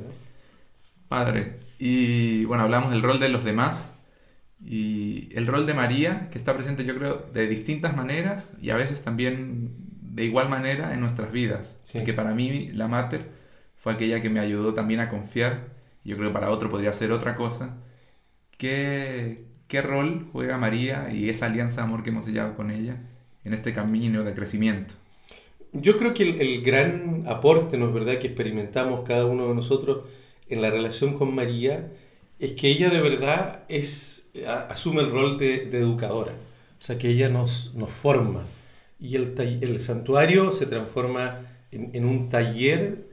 Padre, 1.07 1.59
y 1.77 2.45
bueno, 2.45 2.63
hablamos 2.63 2.91
del 2.91 3.03
rol 3.03 3.19
de 3.19 3.29
los 3.29 3.43
demás. 3.43 3.95
Y 4.63 5.29
el 5.35 5.45
rol 5.45 5.67
de 5.67 5.73
María, 5.73 6.29
que 6.31 6.37
está 6.37 6.55
presente 6.55 6.85
yo 6.85 6.95
creo 6.95 7.29
de 7.33 7.47
distintas 7.47 7.95
maneras 7.95 8.53
y 8.61 8.71
a 8.71 8.75
veces 8.75 9.03
también 9.03 9.75
de 10.01 10.23
igual 10.25 10.49
manera 10.49 10.93
en 10.93 11.01
nuestras 11.01 11.31
vidas. 11.31 11.77
Sí. 11.91 12.03
Que 12.03 12.13
para 12.13 12.33
mí 12.33 12.69
la 12.73 12.87
Mater 12.87 13.29
fue 13.77 13.93
aquella 13.93 14.21
que 14.21 14.29
me 14.29 14.39
ayudó 14.39 14.73
también 14.73 15.01
a 15.01 15.09
confiar, 15.09 15.67
yo 16.03 16.17
creo 16.17 16.29
que 16.29 16.33
para 16.33 16.49
otro 16.49 16.69
podría 16.69 16.93
ser 16.93 17.11
otra 17.11 17.35
cosa. 17.35 17.77
¿Qué, 18.57 19.45
qué 19.67 19.81
rol 19.81 20.29
juega 20.31 20.57
María 20.57 21.11
y 21.13 21.29
esa 21.29 21.47
alianza 21.47 21.81
de 21.81 21.87
amor 21.87 22.01
que 22.01 22.09
hemos 22.09 22.25
sellado 22.25 22.55
con 22.55 22.71
ella 22.71 22.97
en 23.45 23.53
este 23.53 23.73
camino 23.73 24.23
de 24.23 24.33
crecimiento? 24.33 24.95
Yo 25.71 25.97
creo 25.97 26.13
que 26.13 26.23
el, 26.23 26.61
gran 26.61 27.23
aporte, 27.27 27.77
¿no 27.77 27.87
es 27.87 27.93
verdad?, 27.93 28.17
que 28.17 28.27
experimentamos 28.27 29.07
cada 29.07 29.25
uno 29.25 29.47
de 29.47 29.55
nosotros 29.55 30.05
en 30.49 30.61
la 30.61 30.69
relación 30.69 31.13
con 31.17 31.33
María 31.33 31.91
es 32.39 32.51
que 32.53 32.67
ella 32.67 32.89
de 32.89 33.01
verdad 33.01 33.63
es, 33.67 34.29
asume 34.69 35.01
el 35.01 35.11
rol 35.11 35.37
de, 35.37 35.63
educadora, 35.63 36.33
o 36.33 36.81
sea, 36.81 36.97
que 36.97 37.09
ella 37.09 37.29
nos, 37.29 37.73
nos 37.75 37.91
forma. 37.91 38.43
Y 38.99 39.15
el, 39.15 39.35
el 39.61 39.79
santuario 39.79 40.51
se 40.51 40.65
transforma 40.65 41.41
en 41.71 42.05
un 42.05 42.29
taller. 42.29 43.04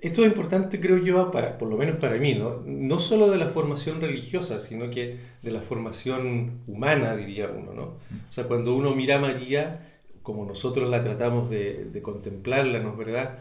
Esto 0.00 0.22
es 0.22 0.28
importante, 0.28 0.80
creo 0.80 0.98
yo, 0.98 1.30
para, 1.30 1.58
por 1.58 1.68
lo 1.68 1.76
menos 1.76 1.96
para 1.96 2.16
mí, 2.16 2.34
¿no? 2.34 2.62
no 2.66 2.98
solo 2.98 3.30
de 3.30 3.38
la 3.38 3.48
formación 3.48 4.00
religiosa, 4.00 4.60
sino 4.60 4.90
que 4.90 5.16
de 5.42 5.50
la 5.50 5.60
formación 5.62 6.60
humana, 6.66 7.16
diría 7.16 7.48
uno. 7.50 7.72
¿no? 7.74 7.82
O 7.82 7.96
sea, 8.32 8.44
cuando 8.44 8.74
uno 8.74 8.94
mira 8.94 9.16
a 9.16 9.20
María, 9.20 9.92
como 10.22 10.44
nosotros 10.46 10.88
la 10.90 11.02
tratamos 11.02 11.50
de, 11.50 11.86
de 11.86 12.02
contemplarla, 12.02 12.78
¿no 12.80 12.90
es 12.92 12.96
verdad? 12.96 13.38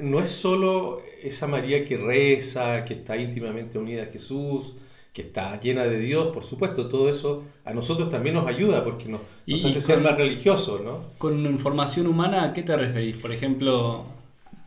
No 0.00 0.20
es 0.20 0.30
solo 0.30 1.00
esa 1.22 1.46
María 1.46 1.84
que 1.84 1.96
reza, 1.96 2.84
que 2.84 2.94
está 2.94 3.16
íntimamente 3.16 3.78
unida 3.78 4.02
a 4.04 4.06
Jesús, 4.06 4.74
que 5.12 5.22
está 5.22 5.58
llena 5.60 5.84
de 5.84 5.98
Dios, 5.98 6.28
por 6.34 6.44
supuesto, 6.44 6.88
todo 6.88 7.08
eso 7.08 7.44
a 7.64 7.72
nosotros 7.72 8.10
también 8.10 8.34
nos 8.34 8.46
ayuda 8.46 8.84
porque 8.84 9.08
nos, 9.08 9.20
Y- 9.46 9.54
nos 9.54 9.64
y 9.64 9.68
hace 9.68 9.80
ser 9.80 9.94
con- 9.96 10.04
más 10.04 10.16
religiosos, 10.16 10.82
¿no? 10.82 11.12
Con 11.18 11.44
información 11.46 12.06
humana, 12.08 12.44
¿a 12.44 12.52
qué 12.52 12.62
te 12.62 12.76
referís? 12.76 13.16
Por 13.16 13.32
ejemplo, 13.32 14.04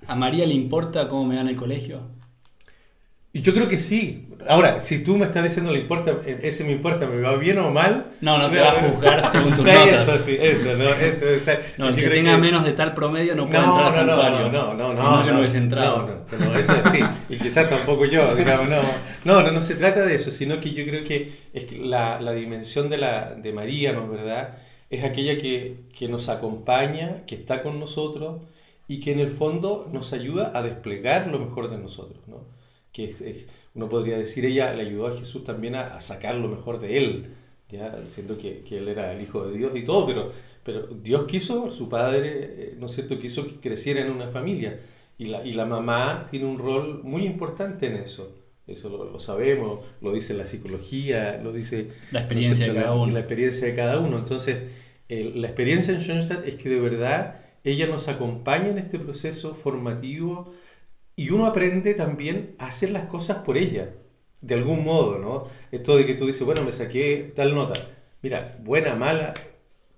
¿a 0.08 0.16
María 0.16 0.46
le 0.46 0.54
importa 0.54 1.08
cómo 1.08 1.26
me 1.26 1.36
va 1.36 1.42
en 1.42 1.48
el 1.50 1.56
colegio? 1.56 2.02
Yo 3.34 3.54
creo 3.54 3.70
que 3.70 3.78
sí. 3.78 4.28
Ahora, 4.50 4.82
si 4.82 5.04
tú 5.04 5.16
me 5.18 5.24
estás 5.26 5.44
diciendo 5.44 5.72
le 5.72 5.80
importa, 5.80 6.18
ese 6.42 6.66
me 6.66 6.74
importa, 6.74 7.06
me 7.08 7.22
va 7.22 7.36
bien 7.38 7.60
o 7.60 7.70
mal. 7.72 8.08
No, 8.20 8.38
no 8.38 8.50
te 8.50 8.60
va 8.60 8.72
a 8.72 8.90
juzgar 8.90 9.32
según 9.32 9.56
tus 9.56 9.60
No, 9.66 9.72
notas. 9.74 10.02
Eso 10.08 10.20
sí, 10.20 10.36
eso, 10.38 10.74
no, 10.76 10.90
eso, 10.90 11.26
eso. 11.30 11.52
No, 11.78 11.90
el 11.90 11.96
que 11.96 12.10
tenga 12.10 12.36
que- 12.36 12.42
menos 12.42 12.66
de 12.66 12.74
tal 12.74 12.94
promedio 12.94 13.34
no 13.36 13.48
puede 13.48 13.64
entrar 13.64 13.86
al 13.86 14.06
no, 14.08 14.16
no, 14.16 14.22
santuario. 14.22 14.52
No, 14.52 14.74
no, 14.74 14.74
no, 14.74 14.92
Si 14.92 14.98
no, 14.98 15.04
no, 15.18 15.26
yo 15.26 15.34
no 15.34 15.40
hubiese 15.40 15.58
entrado. 15.60 16.26
No, 16.30 16.38
no, 16.40 16.46
no, 16.52 16.60
eso 16.60 16.74
sí, 16.92 17.00
y 17.30 17.38
quizás 17.38 17.70
tampoco 17.70 18.04
yo, 18.06 18.36
digamos, 18.36 18.68
no. 18.68 18.82
No, 19.24 19.42
no, 19.44 19.52
no 19.52 19.62
se 19.62 19.76
trata 19.76 20.06
de 20.06 20.16
eso, 20.16 20.30
sino 20.30 20.60
que 20.60 20.74
yo 20.74 20.84
creo 20.84 21.06
que, 21.06 21.32
es 21.54 21.66
que 21.66 21.78
la, 21.78 22.20
la 22.20 22.34
dimensión 22.34 22.90
de, 22.90 22.98
la, 22.98 23.34
de 23.36 23.54
María, 23.54 23.94
¿no 23.94 24.04
es 24.04 24.10
verdad? 24.12 24.58
Es 24.90 25.06
aquella 25.06 25.38
que, 25.38 25.76
que 25.98 26.10
nos 26.10 26.28
acompaña, 26.28 27.24
que 27.28 27.36
está 27.36 27.62
con 27.62 27.80
nosotros 27.80 28.42
y 28.88 29.00
que 29.00 29.12
en 29.12 29.20
el 29.20 29.30
fondo 29.30 29.90
nos 29.92 30.14
ayuda 30.14 30.52
a 30.56 30.62
desplegar 30.62 31.28
lo 31.28 31.40
mejor 31.40 31.70
de 31.70 31.78
nosotros, 31.78 32.20
¿no? 32.28 32.46
Que 32.92 33.06
es- 33.06 33.22
es- 33.22 33.46
uno 33.74 33.88
podría 33.90 34.18
decir, 34.18 34.46
ella 34.46 34.74
le 34.74 34.82
ayudó 34.84 35.08
a 35.08 35.18
Jesús 35.18 35.44
también 35.44 35.76
a, 35.76 35.96
a 35.96 36.02
sacar 36.02 36.36
lo 36.36 36.50
mejor 36.50 36.80
de 36.80 36.98
él, 36.98 37.26
ya 37.70 38.06
siendo 38.06 38.38
que, 38.38 38.62
que 38.68 38.80
él 38.80 38.88
era 38.90 39.14
el 39.14 39.22
hijo 39.22 39.46
de 39.48 39.58
Dios 39.58 39.72
y 39.76 39.84
todo, 39.86 40.06
pero, 40.06 40.30
pero 40.64 40.88
Dios 40.88 41.24
quiso, 41.26 41.72
su 41.72 41.88
padre, 41.88 42.30
eh, 42.34 42.76
¿no 42.78 42.88
es 42.88 42.92
cierto?, 42.94 43.18
quiso 43.18 43.46
que 43.48 43.56
creciera 43.62 44.02
en 44.02 44.12
una 44.12 44.28
familia. 44.28 44.80
Y 45.18 45.26
la, 45.28 45.46
y 45.46 45.54
la 45.54 45.66
mamá 45.66 46.26
tiene 46.30 46.48
un 46.48 46.58
rol 46.58 47.02
muy 47.04 47.26
importante 47.26 47.86
en 47.88 47.96
eso. 47.96 48.36
Eso 48.68 48.90
lo, 48.90 49.06
lo 49.10 49.20
sabemos, 49.20 49.86
lo 50.02 50.12
dice 50.12 50.34
la 50.34 50.44
psicología, 50.46 51.40
lo 51.44 51.52
dice 51.54 51.90
La 52.12 52.22
¿no 52.22 52.26
es 52.26 52.26
experiencia 52.26 52.68
de 52.68 52.74
cada 52.74 52.88
La- 52.88 52.94
uno. 52.94 53.14
La 53.14 53.20
experiencia 53.20 53.68
de 53.68 53.76
cada 53.76 54.00
uno. 54.00 54.18
Entonces, 54.18 54.58
el- 55.10 55.40
la 55.42 55.48
experiencia 55.48 55.94
en 55.94 56.00
Schoenstatt 56.02 56.46
es 56.48 56.56
que 56.56 56.70
de 56.70 56.80
verdad 56.80 57.41
ella 57.64 57.88
nos 57.88 58.08
acompaña 58.08 58.70
en 58.70 58.78
este 58.78 59.00
proceso 59.00 59.54
formativo 59.56 60.54
y 61.16 61.30
uno 61.30 61.46
aprende 61.46 61.94
también 61.94 62.56
a 62.60 62.68
hacer 62.68 62.92
las 62.92 63.04
cosas 63.04 63.40
por 63.40 63.58
ella, 63.58 63.94
de 64.42 64.56
algún 64.56 64.84
modo, 64.84 65.20
¿no? 65.20 65.48
Esto 65.72 65.98
de 65.98 66.06
que 66.06 66.16
tú 66.16 66.26
dices, 66.26 66.44
bueno, 66.46 66.64
me 66.64 66.72
saqué 66.72 67.32
tal 67.36 67.54
nota. 67.54 67.90
Mira, 68.22 68.58
buena, 68.64 68.96
mala, 68.96 69.34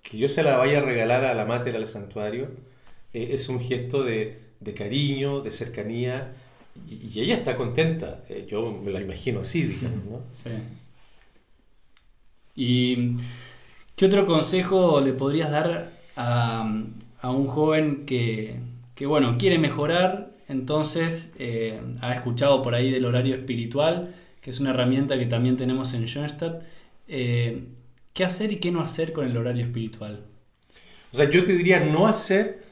que 0.02 0.18
yo 0.18 0.28
se 0.28 0.42
la 0.42 0.56
vaya 0.56 0.78
a 0.78 0.82
regalar 0.82 1.24
a 1.24 1.34
la 1.34 1.44
mater 1.46 1.76
al 1.76 1.86
santuario, 1.86 2.48
eh, 3.12 3.30
es 3.32 3.48
un 3.48 3.60
gesto 3.60 4.04
de, 4.04 4.40
de 4.60 4.74
cariño, 4.74 5.40
de 5.40 5.50
cercanía, 5.50 6.34
y, 6.88 7.20
ella 7.20 7.34
está 7.34 7.56
contenta. 7.56 8.24
Eh, 8.28 8.46
yo 8.50 8.72
me 8.72 8.90
la 8.90 9.00
imagino 9.00 9.40
así, 9.40 9.62
digamos, 9.62 10.04
¿no? 10.04 10.22
Sí. 10.34 10.50
¿Y 12.56 13.16
qué 13.96 14.06
otro 14.06 14.26
consejo 14.26 15.00
le 15.00 15.12
podrías 15.12 15.50
dar 15.50 15.92
a, 16.16 16.72
a 17.24 17.30
un 17.30 17.46
joven 17.46 18.04
que, 18.04 18.60
que, 18.94 19.06
bueno, 19.06 19.38
quiere 19.38 19.58
mejorar? 19.58 20.32
Entonces, 20.46 21.32
eh, 21.38 21.80
ha 22.02 22.12
escuchado 22.12 22.60
por 22.60 22.74
ahí 22.74 22.90
del 22.90 23.06
horario 23.06 23.34
espiritual, 23.34 24.14
que 24.42 24.50
es 24.50 24.60
una 24.60 24.70
herramienta 24.70 25.18
que 25.18 25.24
también 25.24 25.56
tenemos 25.56 25.94
en 25.94 26.06
Schoenstatt. 26.06 26.62
Eh, 27.08 27.64
¿Qué 28.12 28.24
hacer 28.24 28.52
y 28.52 28.56
qué 28.56 28.70
no 28.70 28.82
hacer 28.82 29.14
con 29.14 29.24
el 29.24 29.38
horario 29.38 29.64
espiritual? 29.64 30.20
O 31.12 31.16
sea, 31.16 31.30
yo 31.30 31.42
te 31.44 31.54
diría 31.54 31.80
no 31.80 32.06
hacer, 32.08 32.62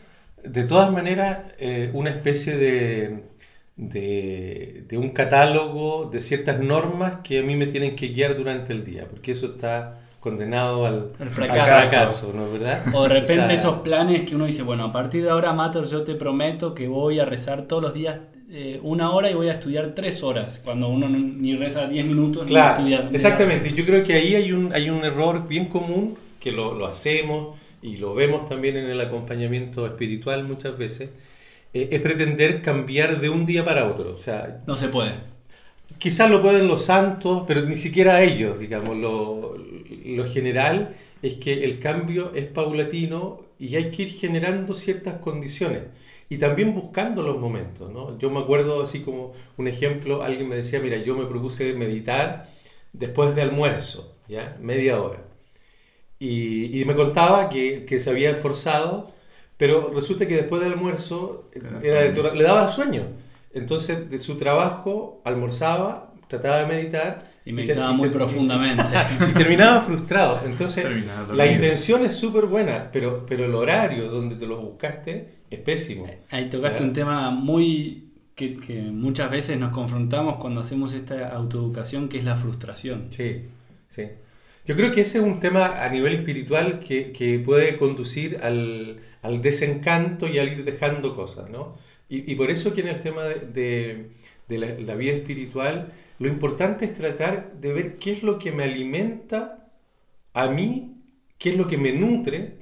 de 0.44 0.64
todas 0.64 0.92
maneras, 0.92 1.46
eh, 1.58 1.90
una 1.94 2.10
especie 2.10 2.58
de, 2.58 3.22
de, 3.76 4.84
de 4.86 4.98
un 4.98 5.12
catálogo 5.12 6.10
de 6.12 6.20
ciertas 6.20 6.60
normas 6.60 7.20
que 7.24 7.38
a 7.38 7.42
mí 7.42 7.56
me 7.56 7.68
tienen 7.68 7.96
que 7.96 8.08
guiar 8.08 8.36
durante 8.36 8.74
el 8.74 8.84
día, 8.84 9.08
porque 9.08 9.32
eso 9.32 9.46
está 9.46 9.98
condenado 10.22 10.86
al, 10.86 11.10
El 11.18 11.26
al 11.26 11.30
fracaso. 11.30 11.88
fracaso, 11.90 12.32
¿no 12.34 12.46
es 12.46 12.52
verdad? 12.52 12.84
O 12.94 13.02
de 13.02 13.08
repente 13.08 13.42
O 13.42 13.46
sea, 13.48 13.54
esos 13.54 13.74
planes 13.80 14.22
que 14.24 14.36
uno 14.36 14.46
dice, 14.46 14.62
bueno, 14.62 14.84
a 14.84 14.92
partir 14.92 15.24
de 15.24 15.30
ahora, 15.30 15.52
Mater, 15.52 15.84
yo 15.86 16.02
te 16.04 16.14
prometo 16.14 16.74
que 16.74 16.86
voy 16.88 17.18
a 17.18 17.24
rezar 17.24 17.62
todos 17.62 17.82
los 17.82 17.92
días 17.92 18.20
eh, 18.54 18.78
una 18.82 19.10
hora 19.10 19.30
y 19.30 19.34
voy 19.34 19.48
a 19.48 19.52
estudiar 19.52 19.94
tres 19.94 20.22
horas, 20.22 20.60
cuando 20.64 20.88
uno 20.88 21.08
no- 21.08 21.18
ni 21.18 21.56
reza 21.56 21.86
diez 21.88 22.04
minutos 22.06 22.44
Claro, 22.46 22.82
ni 22.84 22.92
estudia. 22.92 23.10
exactamente. 23.12 23.72
Yo 23.72 23.84
creo 23.84 24.02
que 24.04 24.12
ahí 24.14 24.34
hay 24.34 24.52
un, 24.52 24.72
hay 24.72 24.90
un 24.90 25.04
error 25.04 25.48
bien 25.48 25.66
común 25.66 26.16
que 26.38 26.52
lo, 26.52 26.74
lo 26.74 26.86
hacemos 26.86 27.58
y 27.82 27.96
lo 27.96 28.14
vemos 28.14 28.48
también 28.48 28.76
en 28.76 28.90
el 28.90 29.00
acompañamiento 29.00 29.86
espiritual 29.86 30.44
muchas 30.44 30.76
veces, 30.78 31.10
eh, 31.74 31.88
es 31.90 32.00
pretender 32.02 32.62
cambiar 32.62 33.20
de 33.20 33.28
un 33.30 33.44
día 33.46 33.64
para 33.64 33.86
otro. 33.88 34.12
O 34.12 34.18
sea, 34.18 34.60
No 34.66 34.76
se 34.76 34.88
puede. 34.88 35.12
Quizás 36.02 36.28
lo 36.30 36.42
pueden 36.42 36.66
los 36.66 36.84
santos, 36.84 37.44
pero 37.46 37.62
ni 37.62 37.76
siquiera 37.76 38.22
ellos, 38.22 38.58
digamos. 38.58 38.96
Lo, 38.96 39.56
lo 40.04 40.26
general 40.26 40.96
es 41.22 41.34
que 41.34 41.62
el 41.64 41.78
cambio 41.78 42.32
es 42.34 42.46
paulatino 42.46 43.40
y 43.58 43.76
hay 43.76 43.90
que 43.92 44.02
ir 44.02 44.10
generando 44.12 44.74
ciertas 44.74 45.14
condiciones 45.20 45.84
y 46.28 46.38
también 46.38 46.74
buscando 46.74 47.22
los 47.22 47.38
momentos, 47.38 47.92
¿no? 47.92 48.18
Yo 48.18 48.30
me 48.30 48.40
acuerdo, 48.40 48.82
así 48.82 49.02
como 49.02 49.32
un 49.56 49.68
ejemplo, 49.68 50.22
alguien 50.22 50.48
me 50.48 50.56
decía, 50.56 50.80
mira, 50.80 50.96
yo 50.98 51.14
me 51.16 51.26
propuse 51.26 51.72
meditar 51.74 52.48
después 52.92 53.34
de 53.36 53.42
almuerzo, 53.42 54.16
¿ya? 54.28 54.56
Media 54.60 55.00
hora. 55.00 55.22
Y, 56.18 56.80
y 56.80 56.84
me 56.84 56.94
contaba 56.94 57.48
que, 57.48 57.84
que 57.84 57.98
se 58.00 58.10
había 58.10 58.30
esforzado, 58.30 59.12
pero 59.56 59.90
resulta 59.92 60.26
que 60.26 60.36
después 60.36 60.62
del 60.62 60.72
almuerzo 60.72 61.48
era 61.80 62.02
de- 62.02 62.32
le 62.34 62.44
daba 62.44 62.68
sueño. 62.68 63.08
Entonces, 63.54 64.08
de 64.10 64.18
su 64.18 64.36
trabajo, 64.36 65.20
almorzaba, 65.24 66.12
trataba 66.28 66.58
de 66.58 66.66
meditar. 66.66 67.30
Y 67.44 67.52
meditaba 67.52 67.90
y 67.92 67.94
muy 67.96 68.08
te- 68.08 68.14
profundamente. 68.16 68.82
Y 69.30 69.32
terminaba 69.34 69.80
frustrado. 69.80 70.40
Entonces, 70.44 70.84
Terminaba 70.84 71.34
la 71.34 71.46
intención 71.46 72.04
es 72.04 72.14
súper 72.14 72.46
buena, 72.46 72.90
pero, 72.92 73.26
pero 73.26 73.44
el 73.44 73.54
horario 73.54 74.08
donde 74.08 74.36
te 74.36 74.46
lo 74.46 74.60
buscaste 74.60 75.28
es 75.50 75.58
pésimo. 75.60 76.06
Ahí 76.30 76.48
tocaste 76.48 76.78
Ya. 76.80 76.84
un 76.84 76.92
tema 76.92 77.30
muy 77.30 78.08
que, 78.34 78.56
que 78.56 78.80
muchas 78.82 79.30
veces 79.30 79.58
nos 79.58 79.72
confrontamos 79.72 80.36
cuando 80.36 80.60
hacemos 80.60 80.92
esta 80.94 81.28
autoeducación, 81.30 82.08
que 82.08 82.18
es 82.18 82.24
la 82.24 82.36
frustración. 82.36 83.06
Sí, 83.10 83.42
sí. 83.88 84.04
Yo 84.64 84.76
creo 84.76 84.92
que 84.92 85.00
ese 85.00 85.18
es 85.18 85.24
un 85.24 85.40
tema 85.40 85.82
a 85.84 85.88
nivel 85.88 86.14
espiritual 86.14 86.78
que, 86.78 87.10
que 87.12 87.40
puede 87.40 87.76
conducir 87.76 88.38
al, 88.42 89.00
al 89.20 89.42
desencanto 89.42 90.28
y 90.28 90.38
al 90.38 90.48
ir 90.48 90.64
dejando 90.64 91.16
cosas, 91.16 91.50
¿no? 91.50 91.76
Y, 92.16 92.34
por 92.36 92.50
eso 92.50 92.74
que 92.74 92.82
en 92.82 92.88
el 92.88 93.00
tema 93.00 93.24
de, 93.24 94.10
de- 94.48 94.58
la, 94.58 94.94
vida 94.96 95.12
espiritual, 95.14 95.92
lo 96.18 96.28
importante 96.28 96.84
es 96.84 96.92
tratar 96.94 97.52
de 97.54 97.72
ver 97.72 97.96
qué 97.98 98.12
es 98.12 98.22
lo 98.22 98.38
que 98.38 98.52
me 98.52 98.64
alimenta 98.64 99.70
a 100.34 100.48
mí, 100.48 100.96
qué 101.38 101.50
es 101.50 101.56
lo 101.56 101.66
que 101.68 101.78
me 101.78 101.92
nutre, 101.92 102.58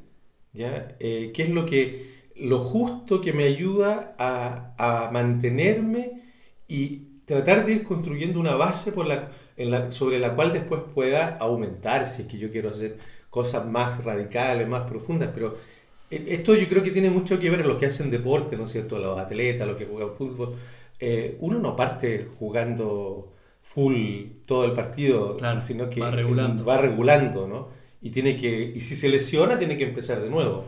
¿ya? 0.52 0.96
Eh, 1.00 1.32
qué 1.34 1.42
es 1.44 1.50
lo 1.50 1.66
que 1.66 2.10
lo 2.36 2.58
justo 2.60 3.20
que 3.20 3.32
me 3.32 3.44
ayuda 3.44 4.14
a, 4.18 4.74
a 5.06 5.10
mantenerme 5.10 6.22
y 6.68 7.02
tratar 7.26 7.66
de 7.66 7.72
ir 7.72 7.84
construyendo 7.84 8.40
una 8.40 8.54
base 8.56 8.92
sobre 9.90 10.18
la 10.18 10.34
cual 10.34 10.52
después 10.52 10.82
pueda 10.94 11.36
aumentar 11.38 12.06
si 12.06 12.22
es 12.22 12.28
que 12.28 12.38
yo 12.38 12.50
quiero 12.50 12.70
hacer 12.70 12.98
cosas 13.30 13.66
más 13.66 14.02
radicales, 14.04 14.66
más 14.68 14.88
profundas, 14.88 15.30
pero 15.34 15.56
esto 16.10 16.54
yo 16.56 16.68
creo 16.68 16.82
que 16.82 16.90
tiene 16.90 17.10
mucho 17.10 17.38
que 17.38 17.50
ver 17.50 17.60
en 17.60 17.68
los 17.68 17.78
que 17.78 17.86
hacen 17.86 18.10
deporte, 18.10 18.56
¿no 18.56 18.64
es 18.64 18.70
cierto? 18.72 18.98
Los 18.98 19.18
atletas, 19.18 19.66
los 19.66 19.76
que 19.76 19.86
juegan 19.86 20.14
fútbol. 20.14 20.56
Eh, 20.98 21.36
uno 21.40 21.58
no 21.58 21.76
parte 21.76 22.26
jugando 22.38 23.32
full 23.62 24.24
todo 24.46 24.64
el 24.64 24.72
partido, 24.72 25.36
Claro, 25.36 25.60
sino 25.60 25.88
que 25.90 26.00
va 26.00 26.10
regulando. 26.10 26.64
va 26.64 26.78
regulando, 26.78 27.46
¿no? 27.46 27.68
Y 28.02 28.10
tiene 28.10 28.36
que 28.36 28.72
y 28.74 28.80
si 28.80 28.96
se 28.96 29.08
lesiona 29.08 29.58
tiene 29.58 29.76
que 29.78 29.84
empezar 29.84 30.20
de 30.20 30.30
nuevo. 30.30 30.64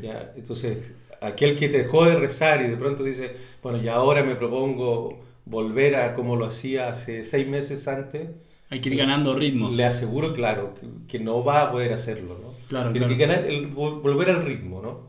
¿ya? 0.00 0.32
Entonces, 0.36 0.94
aquel 1.20 1.56
que 1.56 1.68
te 1.68 1.78
dejó 1.78 2.04
de 2.04 2.16
rezar 2.16 2.62
y 2.62 2.68
de 2.68 2.76
pronto 2.76 3.02
dice, 3.04 3.32
bueno, 3.62 3.80
ya 3.80 3.94
ahora 3.94 4.22
me 4.22 4.34
propongo 4.36 5.20
volver 5.44 5.96
a 5.96 6.14
como 6.14 6.36
lo 6.36 6.46
hacía 6.46 6.88
hace 6.88 7.22
seis 7.22 7.46
meses 7.46 7.88
antes, 7.88 8.28
Hay 8.70 8.80
que 8.80 8.88
ir 8.90 8.96
ganando 8.96 9.34
ritmos. 9.34 9.74
le 9.76 9.84
aseguro, 9.84 10.32
claro, 10.34 10.74
que, 10.74 10.86
que 11.06 11.18
no 11.24 11.44
va 11.44 11.62
a 11.62 11.70
poder 11.72 11.92
hacerlo, 11.92 12.38
¿no? 12.42 12.52
Claro, 12.68 12.90
Tiene 12.92 13.06
claro. 13.06 13.16
que 13.16 13.16
ganar 13.16 13.44
el, 13.46 13.68
volver 13.68 14.30
al 14.30 14.44
ritmo, 14.44 14.80
¿no? 14.82 15.08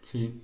Sí. 0.00 0.42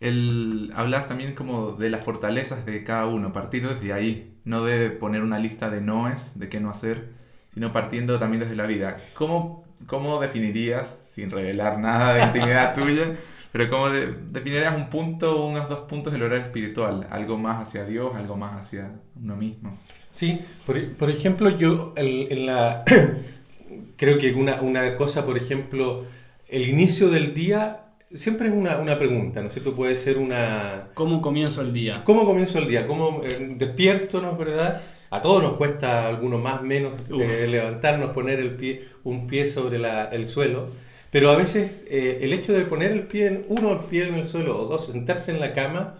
El, 0.00 0.72
hablas 0.76 1.06
también 1.06 1.34
como 1.34 1.72
de 1.72 1.90
las 1.90 2.02
fortalezas 2.04 2.64
de 2.64 2.84
cada 2.84 3.06
uno, 3.06 3.32
partir 3.32 3.66
desde 3.68 3.92
ahí, 3.92 4.38
no 4.44 4.64
de 4.64 4.90
poner 4.90 5.22
una 5.22 5.38
lista 5.40 5.70
de 5.70 5.80
noes, 5.80 6.38
de 6.38 6.48
qué 6.48 6.60
no 6.60 6.70
hacer, 6.70 7.10
sino 7.52 7.72
partiendo 7.72 8.18
también 8.18 8.42
desde 8.42 8.54
la 8.56 8.66
vida. 8.66 8.96
¿Cómo, 9.14 9.64
cómo 9.86 10.20
definirías, 10.20 11.02
sin 11.10 11.30
revelar 11.30 11.78
nada 11.80 12.14
de 12.14 12.22
intimidad 12.22 12.74
tuya, 12.74 13.16
pero 13.50 13.68
cómo 13.70 13.90
de- 13.90 14.12
definirías 14.30 14.76
un 14.76 14.88
punto, 14.88 15.44
unos 15.46 15.68
dos 15.68 15.80
puntos 15.88 16.12
del 16.12 16.22
horario 16.22 16.44
espiritual? 16.46 17.06
Algo 17.10 17.36
más 17.36 17.60
hacia 17.66 17.84
Dios, 17.84 18.14
algo 18.14 18.36
más 18.36 18.54
hacia 18.56 19.00
uno 19.20 19.34
mismo. 19.36 19.76
Sí, 20.18 20.40
por, 20.66 20.74
por 20.96 21.10
ejemplo, 21.10 21.48
yo 21.62 21.92
el- 21.96 22.26
en 22.32 22.46
la, 22.46 22.84
creo 23.96 24.18
que 24.18 24.32
una, 24.32 24.60
una 24.62 24.96
cosa, 24.96 25.24
por 25.24 25.36
ejemplo, 25.36 26.04
el 26.48 26.68
inicio 26.68 27.08
del 27.08 27.34
día 27.34 27.84
siempre 28.14 28.48
es 28.48 28.54
una, 28.54 28.78
una 28.78 28.96
pregunta, 28.98 29.40
¿no 29.40 29.46
es 29.48 29.52
cierto? 29.52 29.74
Puede 29.76 29.96
ser 29.96 30.18
una... 30.18 30.88
¿Cómo 30.94 31.20
comienzo 31.20 31.60
el 31.60 31.72
día? 31.72 32.02
¿Cómo 32.04 32.24
comienzo 32.24 32.58
el 32.58 32.66
día? 32.66 32.86
¿Cómo 32.86 33.20
eh, 33.24 33.54
despierto, 33.56 34.20
no 34.20 34.32
es 34.32 34.38
verdad? 34.38 34.80
A 35.10 35.22
todos 35.22 35.42
nos 35.42 35.54
cuesta, 35.54 36.04
a 36.04 36.08
algunos 36.08 36.40
más, 36.42 36.62
menos, 36.62 36.94
eh, 37.10 37.46
levantarnos, 37.48 38.10
poner 38.12 38.40
el 38.40 38.52
pie, 38.56 38.84
un 39.04 39.26
pie 39.26 39.46
sobre 39.46 39.78
la- 39.78 40.06
el 40.06 40.26
suelo. 40.26 40.68
Pero 41.10 41.30
a 41.30 41.36
veces 41.36 41.86
eh, 41.90 42.18
el 42.22 42.32
hecho 42.32 42.52
de 42.52 42.62
poner 42.64 42.90
el 42.92 43.02
pie, 43.06 43.26
en- 43.28 43.44
uno 43.48 43.72
el 43.72 43.78
pie 43.80 44.08
en 44.08 44.14
el 44.14 44.24
suelo 44.24 44.58
o 44.60 44.64
dos, 44.66 44.86
sentarse 44.86 45.30
en 45.30 45.40
la 45.40 45.52
cama 45.52 45.98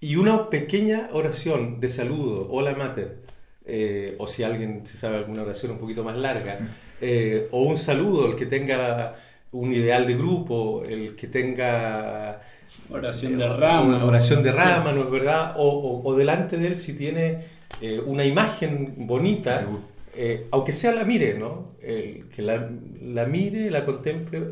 y 0.00 0.16
una 0.16 0.50
pequeña 0.50 1.08
oración 1.12 1.80
de 1.80 1.88
saludo, 1.88 2.48
hola 2.50 2.74
mater, 2.74 3.18
eh, 3.66 4.14
o 4.18 4.26
si 4.26 4.42
alguien 4.44 4.86
se 4.86 4.96
sabe 4.96 5.16
alguna 5.16 5.42
oración 5.42 5.72
un 5.72 5.78
poquito 5.78 6.04
más 6.04 6.16
larga, 6.16 6.58
eh, 7.00 7.48
o 7.52 7.62
un 7.62 7.76
saludo, 7.76 8.26
el 8.26 8.36
que 8.36 8.46
tenga 8.46 9.16
un 9.52 9.72
ideal 9.72 10.06
de 10.06 10.14
grupo, 10.14 10.84
el 10.84 11.16
que 11.16 11.26
tenga 11.26 12.40
Oración 12.90 13.38
de 13.38 13.44
eh, 13.44 13.48
rama. 13.56 13.82
una 13.96 14.04
oración 14.04 14.42
de 14.42 14.52
rama, 14.52 14.92
¿no 14.92 15.02
es 15.04 15.10
verdad? 15.10 15.54
O, 15.56 15.68
o- 15.68 16.02
o 16.08 16.16
delante 16.16 16.58
de 16.58 16.66
él 16.68 16.76
si 16.76 16.94
tiene 16.96 17.40
eh, 17.80 18.00
una 18.04 18.24
imagen 18.24 18.94
bonita, 19.06 19.66
eh, 20.14 20.46
aunque 20.50 20.72
sea 20.72 20.92
la 20.94 21.04
mire, 21.04 21.38
¿no? 21.38 21.72
El, 21.82 22.28
que 22.28 22.42
la, 22.42 22.70
la 23.02 23.24
mire, 23.26 23.70
la 23.70 23.84
contemple 23.84 24.42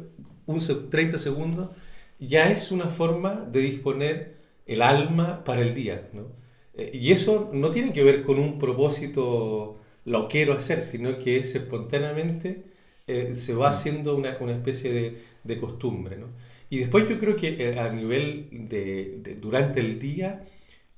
un, 0.46 0.60
se- 0.60 0.74
30 0.74 1.18
segundos, 1.18 1.70
ya 2.18 2.50
es 2.50 2.72
una 2.72 2.86
forma 2.86 3.46
de 3.50 3.60
disponer 3.60 4.35
el 4.66 4.82
alma 4.82 5.44
para 5.44 5.62
el 5.62 5.74
día, 5.74 6.08
¿no? 6.12 6.26
Eh, 6.74 6.90
y 6.94 7.12
eso 7.12 7.50
no 7.52 7.70
tiene 7.70 7.92
que 7.92 8.02
ver 8.02 8.22
con 8.22 8.38
un 8.38 8.58
propósito 8.58 9.80
lo 10.04 10.28
quiero 10.28 10.52
hacer, 10.54 10.82
sino 10.82 11.18
que 11.18 11.38
es 11.38 11.54
espontáneamente 11.54 12.62
eh, 13.06 13.34
se 13.34 13.54
va 13.54 13.70
haciendo 13.70 14.16
una, 14.16 14.36
una 14.40 14.52
especie 14.52 14.92
de, 14.92 15.18
de 15.44 15.58
costumbre, 15.58 16.16
¿no? 16.16 16.26
Y 16.70 16.78
después 16.78 17.08
yo 17.08 17.18
creo 17.18 17.36
que 17.36 17.48
eh, 17.70 17.78
a 17.78 17.88
nivel 17.92 18.48
de, 18.68 19.18
de- 19.22 19.34
durante 19.36 19.80
el 19.80 19.98
día 20.00 20.44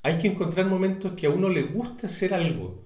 hay 0.02 0.18
que 0.18 0.28
encontrar 0.28 0.66
momentos 0.66 1.12
que 1.12 1.26
a 1.26 1.31
uno 1.31 1.48
le 1.48 1.62
gusta 1.62 2.07
hacer 2.07 2.35
algo. 2.35 2.83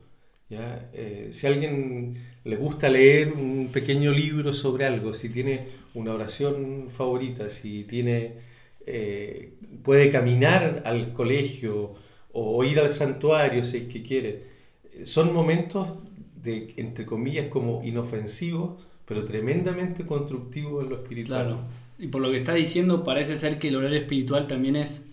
¿ya? 0.48 0.90
Eh, 0.92 1.28
si 1.30 1.46
a 1.46 1.50
alguien 1.50 2.16
le 2.44 2.56
gusta 2.56 2.88
leer 2.88 3.32
un 3.32 3.68
pequeño 3.72 4.10
libro 4.12 4.52
sobre 4.52 4.84
algo, 4.86 5.14
si 5.14 5.28
tiene 5.28 5.68
una 5.94 6.14
oración 6.14 6.88
favorita, 6.90 7.48
si 7.50 7.84
tiene, 7.84 8.34
eh, 8.86 9.54
puede 9.82 10.10
caminar 10.10 10.82
al 10.84 11.12
colegio 11.12 11.94
o 12.32 12.64
ir 12.64 12.80
al 12.80 12.90
santuario 12.90 13.62
si 13.64 13.78
es 13.78 13.82
que 13.84 14.02
quiere, 14.02 14.44
son 15.04 15.32
momentos 15.32 15.88
de, 16.42 16.74
entre 16.76 17.06
comillas, 17.06 17.48
como 17.48 17.82
inofensivos, 17.84 18.82
pero 19.04 19.24
tremendamente 19.24 20.06
constructivos 20.06 20.84
en 20.84 20.90
lo 20.90 20.96
espiritual. 20.96 21.58
Y 21.98 22.08
por 22.08 22.20
lo 22.20 22.30
que 22.30 22.38
estás 22.38 22.56
diciendo, 22.56 23.04
parece 23.04 23.36
ser 23.36 23.58
que 23.58 23.68
el 23.68 23.76
horario 23.76 23.98
espiritual 23.98 24.46
también 24.46 24.76
es 24.76 25.06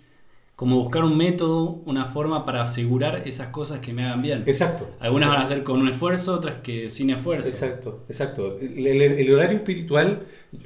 como 0.59 0.75
buscar 0.75 1.05
un 1.05 1.15
método, 1.15 1.81
una 1.85 2.05
forma 2.05 2.43
para 2.45 2.61
asegurar 2.63 3.25
esas 3.25 3.47
cosas 3.47 3.79
que 3.79 3.93
me 3.93 4.03
hagan 4.03 4.21
bien. 4.21 4.43
Exacto. 4.45 4.89
Algunas 4.99 5.29
van 5.29 5.41
a 5.41 5.45
ser 5.45 5.63
con 5.63 5.79
un 5.79 5.87
esfuerzo, 5.87 6.33
otras 6.35 6.55
que 6.61 6.89
sin 6.89 7.09
esfuerzo. 7.11 7.47
Exacto, 7.47 8.03
exacto. 8.09 8.57
El, 8.59 8.85
el- 8.85 9.01
el 9.01 9.33
horario 9.33 9.57
espiritual, 9.59 10.23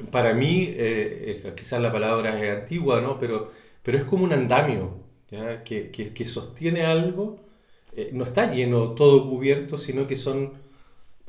para 0.09 0.33
mí, 0.33 0.65
eh, 0.69 1.53
quizás 1.55 1.79
la 1.79 1.91
palabra 1.91 2.41
es 2.43 2.59
antigua, 2.61 3.01
¿no? 3.01 3.19
Pero, 3.19 3.51
pero 3.83 3.99
es 3.99 4.03
como 4.05 4.23
un 4.23 4.33
andamio, 4.33 4.95
¿ya? 5.29 5.63
Que, 5.63 5.91
que- 5.91 6.11
que 6.11 6.25
sostiene 6.25 6.81
algo, 6.85 7.37
eh, 7.95 8.09
no 8.13 8.23
está 8.23 8.51
lleno 8.51 8.93
todo 8.95 9.29
cubierto, 9.29 9.77
sino 9.77 10.07
que 10.07 10.15
son 10.15 10.53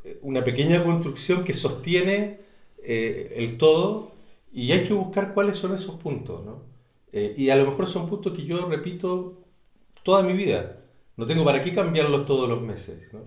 eh, 0.05 0.19
una 0.23 0.43
pequeña 0.45 0.83
construcción 0.83 1.45
que 1.45 1.55
sostiene 1.55 2.39
eh, 2.83 3.35
el 3.37 3.59
todo 3.59 4.13
y 4.53 4.73
hay 4.73 4.85
que 4.85 4.95
buscar 4.95 5.35
cuáles 5.35 5.57
son 5.57 5.75
esos 5.75 5.97
puntos, 5.97 6.45
¿no? 6.47 6.74
Eh, 7.17 7.35
y 7.39 7.51
a 7.51 7.57
lo 7.57 7.67
mejor 7.67 7.87
son 7.89 8.09
puntos 8.09 8.35
que 8.37 8.45
yo 8.47 8.67
repito 8.69 9.45
toda 10.05 10.23
mi 10.25 10.35
vida. 10.35 10.81
No 11.17 11.27
tengo 11.27 11.45
para 11.45 11.63
qué 11.63 11.73
cambiarlos 11.73 12.27
todos 12.27 12.49
los 12.49 12.63
meses, 12.63 13.13
¿no? 13.15 13.21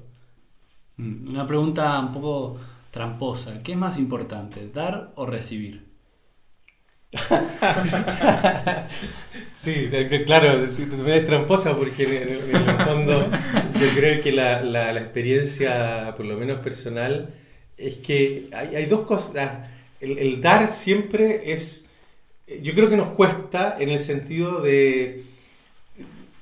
Mm, 0.97 1.29
Una 1.29 1.45
pregunta 1.47 1.99
un 1.99 2.11
poco 2.13 2.57
tramposa. 2.91 3.61
¿Qué 3.63 3.71
es 3.73 3.77
más 3.77 3.97
importante, 3.97 4.69
dar 4.69 5.13
o 5.15 5.25
recibir? 5.25 5.87
Sí, 9.53 9.89
claro, 10.25 10.65
es 10.65 11.25
tramposa 11.25 11.75
porque 11.77 12.03
en, 12.03 12.13
en 12.13 12.29
el, 12.29 12.49
en 12.51 12.69
el 12.69 12.79
fondo 12.79 13.31
yo 13.73 13.93
creo 13.95 14.21
que 14.21 14.31
la, 14.31 14.61
la- 14.61 14.93
la 14.93 15.01
experiencia, 15.01 16.13
por 16.15 16.25
lo 16.25 16.37
menos 16.37 16.59
personal, 16.59 17.33
es 17.77 17.97
que 17.97 18.49
hay, 18.53 18.75
hay 18.75 18.85
dos 18.85 19.01
cosas. 19.01 19.67
El, 19.99 20.17
el 20.19 20.41
dar 20.41 20.69
siempre 20.71 21.51
es, 21.53 21.86
yo 22.63 22.73
creo 22.73 22.89
que 22.89 22.97
nos 22.97 23.09
cuesta 23.09 23.75
en 23.79 23.89
el 23.89 23.99
sentido 23.99 24.61
de, 24.61 25.25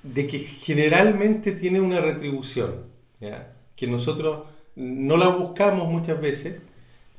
de 0.04 0.28
que 0.28 0.39
generalmente 0.39 1.52
tiene 1.52 1.82
una 1.82 2.00
retribución, 2.02 2.86
¿ya? 3.20 3.54
que 3.76 3.88
nosotros 3.88 4.46
no 4.76 5.18
la 5.18 5.30
buscamos 5.30 5.89
muchas 5.91 6.22
veces, 6.22 6.62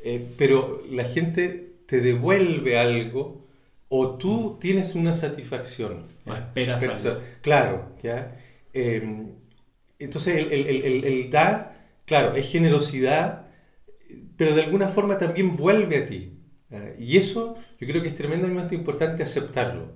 eh, 0.05 0.25
pero 0.37 0.83
la 0.91 1.05
gente 1.05 1.73
te 1.87 2.01
devuelve 2.01 2.79
algo 2.79 3.45
o 3.89 4.17
tú 4.17 4.59
tienes 4.61 4.95
una 4.95 5.15
satisfacción. 5.15 6.05
O 6.27 6.33
esperas 6.35 6.83
algo. 6.83 6.93
Claro, 7.43 7.93
¿ya? 8.03 8.37
Eh, 8.73 9.27
entonces 9.99 10.37
el, 10.37 10.53
el- 10.53 10.67
el- 10.85 11.05
el 11.05 11.31
dar, 11.31 11.87
claro, 12.05 12.35
es 12.35 12.51
generosidad, 12.51 13.47
pero 14.37 14.55
de 14.55 14.63
alguna 14.65 14.89
forma 14.89 15.19
también 15.19 15.57
vuelve 15.57 15.99
a 15.99 16.07
ti. 16.07 16.33
¿ya? 16.71 16.93
Y 16.99 17.17
eso 17.17 17.57
yo 17.79 17.87
creo 17.87 18.03
que 18.03 18.09
es 18.09 18.15
tremendamente 18.15 18.75
importante 18.75 19.23
aceptarlo. 19.23 19.93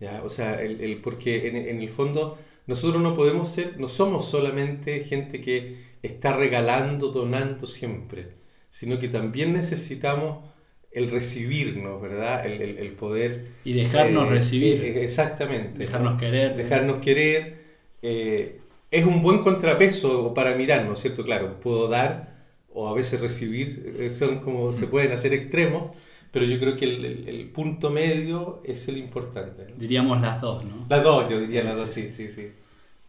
¿ya? 0.00 0.22
O 0.24 0.28
sea, 0.28 0.60
el, 0.62 0.80
el- 0.80 1.00
porque 1.00 1.48
en, 1.48 1.56
en 1.56 1.80
el 1.82 1.88
fondo 1.90 2.38
nosotros 2.66 3.02
no 3.02 3.14
podemos 3.16 3.48
ser, 3.48 3.78
no 3.80 3.88
somos 3.88 4.26
solamente 4.28 5.04
gente 5.04 5.40
que 5.40 5.78
está 6.02 6.32
regalando, 6.36 7.08
donando 7.08 7.66
siempre, 7.66 8.34
sino 8.70 8.98
que 8.98 9.08
también 9.08 9.52
necesitamos 9.52 10.44
el 10.92 11.10
recibirnos, 11.10 12.00
¿verdad? 12.00 12.46
El, 12.46 12.62
el- 12.62 12.78
el 12.78 12.92
poder... 12.92 13.48
Y 13.64 13.72
dejarnos 13.74 14.28
eh, 14.28 14.30
recibir. 14.30 14.82
eh, 14.82 15.04
exactamente. 15.04 15.84
Dejarnos 15.84 16.12
¿no? 16.14 16.18
querer. 16.18 16.56
Dejarnos 16.56 17.00
querer. 17.02 17.58
eh, 18.02 18.60
es 18.90 19.04
un 19.04 19.22
buen 19.22 19.40
contrapeso 19.40 20.32
para 20.34 20.54
mirar, 20.54 20.84
¿no 20.86 20.92
es 20.94 21.00
cierto? 21.00 21.24
Claro, 21.24 21.60
puedo 21.60 21.88
dar 21.88 22.38
o 22.70 22.88
a 22.88 22.94
veces 22.94 23.20
recibir, 23.20 23.94
eh, 23.98 24.10
son 24.10 24.40
como 24.40 24.72
se 24.72 24.86
pueden 24.86 25.12
hacer 25.12 25.34
extremos, 25.34 25.90
pero 26.32 26.44
yo 26.46 26.58
creo 26.58 26.76
que 26.76 26.84
el, 26.84 27.04
el- 27.04 27.28
el 27.28 27.48
punto 27.50 27.90
medio 27.90 28.60
es 28.64 28.88
el 28.88 28.98
importante. 28.98 29.66
¿no? 29.70 29.76
Diríamos 29.78 30.20
las 30.20 30.40
dos, 30.40 30.64
¿no? 30.64 30.86
Las 30.88 31.02
dos, 31.02 31.28
yo 31.30 31.40
diría 31.40 31.62
las 31.64 31.78
dos, 31.78 31.90
sí, 31.90 32.08
sí, 32.08 32.28
sí. 32.28 32.48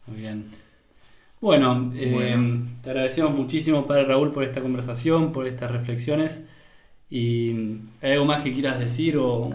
Muy 0.07 0.17
bien. 0.21 0.45
Bueno, 1.41 1.91
eh, 1.95 2.11
Bueno. 2.13 2.67
te 2.83 2.89
agradecemos 2.89 3.33
muchísimo, 3.33 3.85
Padre 3.85 4.05
Raúl, 4.05 4.31
por 4.31 4.43
esta 4.43 4.61
conversación, 4.61 5.31
por 5.31 5.47
estas 5.47 5.71
reflexiones. 5.71 6.43
¿Y 7.09 7.51
hay 8.01 8.13
algo 8.13 8.25
más 8.25 8.43
que 8.43 8.53
quieras 8.53 8.79
decir 8.79 9.17
o 9.17 9.51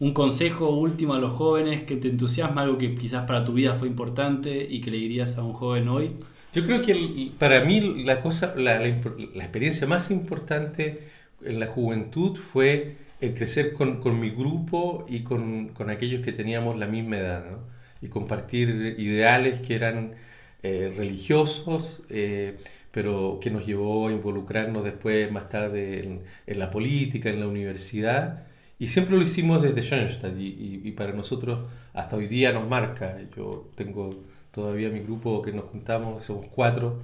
un 0.00 0.14
consejo 0.14 0.70
último 0.70 1.14
a 1.14 1.18
los 1.18 1.32
jóvenes 1.32 1.82
que 1.82 1.96
te 1.96 2.08
entusiasma, 2.08 2.62
algo 2.62 2.78
que 2.78 2.94
quizás 2.96 3.26
para 3.26 3.44
tu 3.44 3.52
vida 3.54 3.74
fue 3.74 3.88
importante 3.88 4.66
y 4.68 4.80
que 4.80 4.90
le 4.90 4.98
dirías 4.98 5.38
a 5.38 5.42
un 5.44 5.52
joven 5.52 5.88
hoy? 5.88 6.12
Yo 6.52 6.64
creo 6.64 6.82
que 6.82 6.92
el- 6.92 7.32
para 7.38 7.64
mí 7.64 8.04
la 8.04 8.20
cosa, 8.20 8.54
la, 8.56 8.80
la 8.80 8.88
la 9.34 9.44
experiencia 9.44 9.86
más 9.86 10.10
importante 10.10 11.08
en 11.44 11.60
la 11.60 11.66
juventud 11.66 12.36
fue 12.36 12.96
el 13.20 13.34
crecer 13.34 13.72
con, 13.74 14.00
con 14.00 14.18
mi 14.18 14.30
grupo 14.30 15.06
y 15.08 15.20
con, 15.22 15.68
con 15.68 15.90
aquellos 15.90 16.24
que 16.24 16.32
teníamos 16.32 16.78
la 16.78 16.86
misma 16.86 17.18
edad, 17.18 17.44
¿no? 17.50 17.58
Y 18.02 18.08
compartir 18.08 18.96
ideales 18.98 19.60
que 19.60 19.74
eran 19.74 20.14
eh, 20.62 20.92
religiosos, 20.96 22.02
eh, 22.10 22.58
pero 22.92 23.38
que 23.40 23.50
nos 23.50 23.66
llevó 23.66 24.08
a 24.08 24.12
involucrarnos 24.12 24.84
después, 24.84 25.30
más 25.30 25.48
tarde, 25.48 26.00
en, 26.04 26.22
en, 26.46 26.58
la 26.58 26.70
política, 26.70 27.30
en 27.30 27.40
la 27.40 27.48
universidad. 27.48 28.46
Y 28.78 28.88
siempre 28.88 29.16
lo 29.16 29.22
hicimos 29.22 29.62
desde 29.62 29.82
Schoenstatt 29.82 30.36
y, 30.38 30.80
y, 30.84 30.92
para 30.92 31.12
nosotros 31.12 31.68
hasta 31.92 32.16
hoy 32.16 32.26
día 32.26 32.52
nos 32.52 32.68
marca. 32.68 33.18
Yo 33.36 33.70
tengo 33.74 34.24
todavía 34.50 34.88
mi 34.90 35.00
grupo 35.00 35.42
que 35.42 35.52
nos 35.52 35.66
juntamos, 35.66 36.24
somos 36.24 36.46
cuatro. 36.46 37.00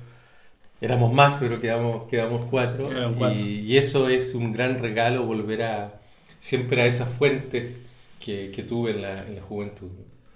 Éramos 0.80 1.12
más, 1.12 1.34
pero 1.40 1.60
quedamos, 1.60 2.08
quedamos 2.08 2.46
cuatro. 2.50 2.90
cuatro. 3.16 3.38
Y, 3.38 3.60
y, 3.60 3.76
eso 3.78 4.08
es 4.08 4.34
un 4.34 4.52
gran 4.52 4.78
regalo, 4.78 5.24
volver 5.24 5.62
a 5.62 6.00
siempre 6.38 6.82
a 6.82 6.86
esa 6.86 7.06
fuente 7.06 7.76
que, 8.20 8.50
que 8.54 8.62
tuve 8.62 8.90
en 8.90 9.02
la, 9.02 9.26
en 9.26 9.36
la 9.36 9.42
juventud. 9.42 9.88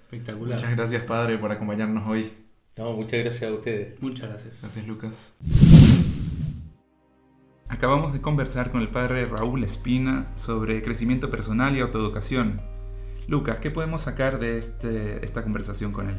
Espectacular. 0.05 0.57
Muchas 0.57 0.77
gracias, 0.77 1.03
Padre, 1.05 1.39
por 1.39 1.53
acompañarnos 1.53 2.09
hoy. 2.09 2.33
No, 2.77 2.93
muchas 2.95 3.21
gracias 3.21 3.51
a 3.51 3.55
ustedes. 3.55 4.01
Muchas 4.03 4.29
gracias. 4.29 4.63
Gracias, 4.63 4.87
Lucas. 4.87 5.37
Acabamos 7.69 8.13
de 8.13 8.21
conversar 8.21 8.73
con 8.73 8.81
el 8.81 8.89
Padre 8.89 9.27
Raúl 9.27 9.63
Espina 9.63 10.33
sobre 10.37 10.83
crecimiento 10.83 11.31
personal 11.31 11.77
y 11.77 11.81
autoeducación. 11.81 12.61
Lucas, 13.29 13.59
¿qué 13.61 13.71
podemos 13.71 14.03
sacar 14.03 14.41
de 14.41 14.59
este, 14.59 15.25
esta 15.25 15.43
conversación 15.43 15.93
con 15.93 16.09
él? 16.09 16.17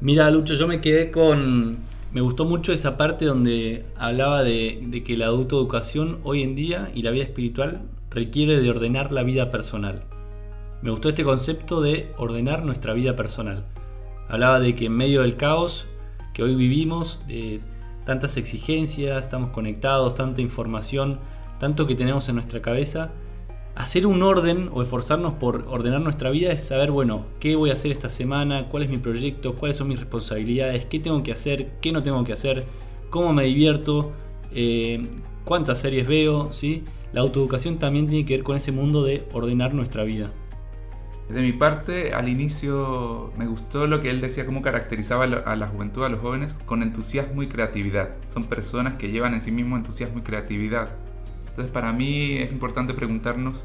Mira, 0.00 0.30
Lucho, 0.30 0.54
yo 0.54 0.68
me 0.68 0.80
quedé 0.80 1.10
con... 1.10 1.78
Me 2.16 2.22
gustó 2.22 2.46
mucho 2.46 2.72
esa 2.72 2.96
parte 2.96 3.26
donde 3.26 3.84
hablaba 3.94 4.42
de, 4.42 5.02
que 5.04 5.18
la 5.18 5.26
autoeducación 5.26 6.20
hoy 6.24 6.42
en 6.42 6.54
día 6.54 6.90
y 6.94 7.02
la 7.02 7.10
vida 7.10 7.24
espiritual 7.24 7.82
requiere 8.08 8.58
de 8.58 8.70
ordenar 8.70 9.12
la 9.12 9.22
vida 9.22 9.50
personal. 9.50 10.04
Me 10.80 10.90
gustó 10.90 11.10
este 11.10 11.24
concepto 11.24 11.82
de 11.82 12.14
ordenar 12.16 12.64
nuestra 12.64 12.94
vida 12.94 13.16
personal. 13.16 13.66
Hablaba 14.30 14.60
de 14.60 14.74
que 14.74 14.86
en 14.86 14.94
medio 14.94 15.20
del 15.20 15.36
caos 15.36 15.86
que 16.32 16.42
hoy 16.42 16.54
vivimos, 16.54 17.20
de 17.28 17.60
tantas 18.06 18.38
exigencias, 18.38 19.20
estamos 19.20 19.50
conectados, 19.50 20.14
tanta 20.14 20.40
información, 20.40 21.18
tanto 21.60 21.86
que 21.86 21.96
tenemos 21.96 22.30
en 22.30 22.36
nuestra 22.36 22.62
cabeza, 22.62 23.10
hacer 23.76 24.06
un 24.06 24.22
orden 24.22 24.70
o 24.72 24.82
esforzarnos 24.82 25.34
por 25.34 25.66
ordenar 25.68 26.00
nuestra 26.00 26.30
vida 26.30 26.50
es 26.50 26.66
saber, 26.66 26.90
bueno, 26.90 27.26
qué 27.38 27.56
voy 27.56 27.70
a 27.70 27.74
hacer 27.74 27.92
esta 27.92 28.08
semana, 28.08 28.68
cuál 28.70 28.82
es 28.82 28.88
mi 28.88 28.96
proyecto, 28.96 29.54
cuáles 29.54 29.76
son 29.76 29.88
mis 29.88 30.00
responsabilidades, 30.00 30.86
qué 30.86 30.98
tengo 30.98 31.22
que 31.22 31.30
hacer, 31.30 31.72
qué 31.82 31.92
no 31.92 32.02
tengo 32.02 32.24
que 32.24 32.32
hacer, 32.32 32.64
cómo 33.10 33.34
me 33.34 33.44
divierto, 33.44 34.12
eh, 34.50 35.06
cuántas 35.44 35.78
series 35.78 36.08
veo, 36.08 36.52
¿sí? 36.52 36.84
La 37.12 37.20
autoeducación 37.20 37.78
también 37.78 38.08
tiene 38.08 38.24
que 38.24 38.36
ver 38.36 38.44
con 38.44 38.56
ese 38.56 38.72
mundo 38.72 39.04
de 39.04 39.24
ordenar 39.32 39.74
nuestra 39.74 40.04
vida. 40.04 40.32
De 41.28 41.42
mi 41.42 41.52
parte, 41.52 42.14
al 42.14 42.30
inicio 42.30 43.32
me 43.36 43.46
gustó 43.46 43.86
lo 43.86 44.00
que 44.00 44.08
él 44.08 44.22
decía, 44.22 44.46
cómo 44.46 44.62
caracterizaba 44.62 45.24
a 45.24 45.56
la 45.56 45.66
juventud, 45.66 46.04
a 46.04 46.08
los 46.08 46.20
jóvenes, 46.20 46.58
con 46.64 46.82
entusiasmo 46.82 47.42
y 47.42 47.48
creatividad. 47.48 48.10
Son 48.32 48.44
personas 48.44 48.94
que 48.94 49.10
llevan 49.10 49.34
en 49.34 49.42
sí 49.42 49.50
mismo 49.50 49.76
entusiasmo 49.76 50.20
y 50.20 50.22
creatividad. 50.22 50.90
Entonces 51.56 51.72
para 51.72 51.90
mí 51.90 52.36
es 52.36 52.52
importante 52.52 52.92
preguntarnos 52.92 53.64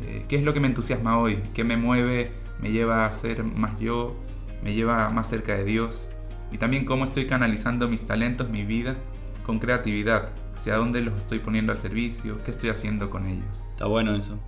eh, 0.00 0.24
qué 0.28 0.36
es 0.36 0.42
lo 0.42 0.54
que 0.54 0.60
me 0.60 0.68
entusiasma 0.68 1.18
hoy, 1.18 1.40
qué 1.52 1.62
me 1.62 1.76
mueve, 1.76 2.32
me 2.58 2.70
lleva 2.70 3.04
a 3.04 3.12
ser 3.12 3.44
más 3.44 3.78
yo, 3.78 4.16
me 4.64 4.72
lleva 4.72 5.10
más 5.10 5.28
cerca 5.28 5.54
de 5.54 5.64
Dios 5.64 6.08
y 6.50 6.56
también 6.56 6.86
cómo 6.86 7.04
estoy 7.04 7.26
canalizando 7.26 7.86
mis 7.86 8.06
talentos, 8.06 8.48
mi 8.48 8.64
vida 8.64 8.96
con 9.44 9.58
creatividad, 9.58 10.30
hacia 10.56 10.76
dónde 10.76 11.02
los 11.02 11.18
estoy 11.18 11.40
poniendo 11.40 11.70
al 11.70 11.78
servicio, 11.78 12.38
qué 12.46 12.50
estoy 12.50 12.70
haciendo 12.70 13.10
con 13.10 13.26
ellos. 13.26 13.44
Está 13.72 13.84
bueno 13.84 14.14
eso. 14.14 14.38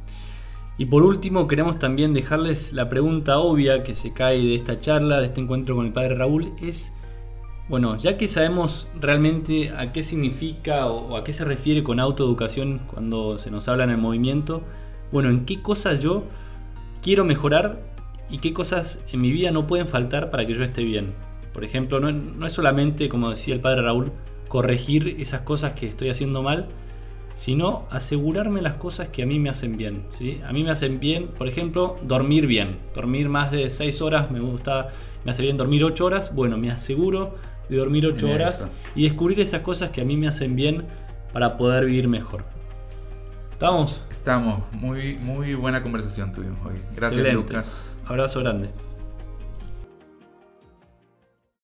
Y 0.78 0.86
por 0.86 1.02
último, 1.02 1.46
queremos 1.46 1.78
también 1.78 2.14
dejarles 2.14 2.72
la 2.72 2.88
pregunta 2.88 3.40
obvia 3.40 3.82
que 3.82 3.94
se 3.94 4.14
cae 4.14 4.38
de 4.38 4.54
esta 4.54 4.80
charla, 4.80 5.18
de 5.18 5.26
este 5.26 5.42
encuentro 5.42 5.76
con 5.76 5.84
el 5.84 5.92
padre 5.92 6.14
Raúl, 6.14 6.54
es, 6.62 6.94
bueno, 7.70 7.96
ya 7.96 8.18
que 8.18 8.26
sabemos 8.26 8.88
realmente 9.00 9.70
a 9.70 9.92
qué 9.92 10.02
significa 10.02 10.86
o 10.86 11.16
a 11.16 11.22
qué 11.22 11.32
se 11.32 11.44
refiere 11.44 11.84
con 11.84 12.00
autoeducación 12.00 12.80
cuando 12.88 13.38
se 13.38 13.52
nos 13.52 13.68
habla 13.68 13.84
en 13.84 13.90
el 13.90 13.98
movimiento, 13.98 14.62
bueno, 15.12 15.30
¿en 15.30 15.44
qué 15.44 15.62
cosas 15.62 16.00
yo 16.00 16.24
quiero 17.00 17.24
mejorar 17.24 17.80
y 18.28 18.38
qué 18.38 18.52
cosas 18.52 19.04
en 19.12 19.20
mi 19.20 19.30
vida 19.30 19.52
no 19.52 19.68
pueden 19.68 19.86
faltar 19.86 20.32
para 20.32 20.44
que 20.48 20.54
yo 20.54 20.64
esté 20.64 20.82
bien? 20.82 21.14
Por 21.52 21.62
ejemplo, 21.62 22.00
no, 22.00 22.10
no 22.10 22.44
es 22.44 22.52
solamente, 22.52 23.08
como 23.08 23.30
decía 23.30 23.54
el 23.54 23.60
padre 23.60 23.82
Raúl, 23.82 24.10
corregir 24.48 25.16
esas 25.20 25.42
cosas 25.42 25.74
que 25.74 25.86
estoy 25.86 26.10
haciendo 26.10 26.42
mal, 26.42 26.66
sino 27.34 27.86
asegurarme 27.90 28.62
las 28.62 28.74
cosas 28.74 29.08
que 29.08 29.22
a 29.22 29.26
mí 29.26 29.38
me 29.38 29.48
hacen 29.48 29.76
bien. 29.76 30.06
¿sí? 30.10 30.40
A 30.44 30.52
mí 30.52 30.64
me 30.64 30.72
hacen 30.72 30.98
bien, 30.98 31.28
por 31.28 31.46
ejemplo, 31.46 31.94
dormir 32.02 32.48
bien. 32.48 32.78
Dormir 32.96 33.28
más 33.28 33.52
de 33.52 33.70
6 33.70 34.02
horas 34.02 34.30
me 34.32 34.40
gusta, 34.40 34.88
me 35.24 35.30
hace 35.30 35.42
bien 35.42 35.56
dormir 35.56 35.84
8 35.84 36.04
horas. 36.04 36.34
Bueno, 36.34 36.56
me 36.58 36.72
aseguro 36.72 37.36
de 37.70 37.76
dormir 37.76 38.04
8 38.06 38.26
Bien, 38.26 38.34
horas 38.34 38.56
eso. 38.56 38.68
y 38.94 39.04
descubrir 39.04 39.40
esas 39.40 39.62
cosas 39.62 39.90
que 39.90 40.00
a 40.00 40.04
mí 40.04 40.16
me 40.16 40.28
hacen 40.28 40.56
bien 40.56 40.84
para 41.32 41.56
poder 41.56 41.86
vivir 41.86 42.08
mejor. 42.08 42.44
¿Estamos? 43.52 44.02
Estamos, 44.10 44.62
muy, 44.72 45.16
muy 45.16 45.54
buena 45.54 45.82
conversación 45.82 46.32
tuvimos 46.32 46.58
hoy. 46.66 46.80
Gracias 46.96 47.20
Excelente. 47.20 47.32
Lucas. 47.32 48.00
Abrazo 48.06 48.40
grande. 48.40 48.70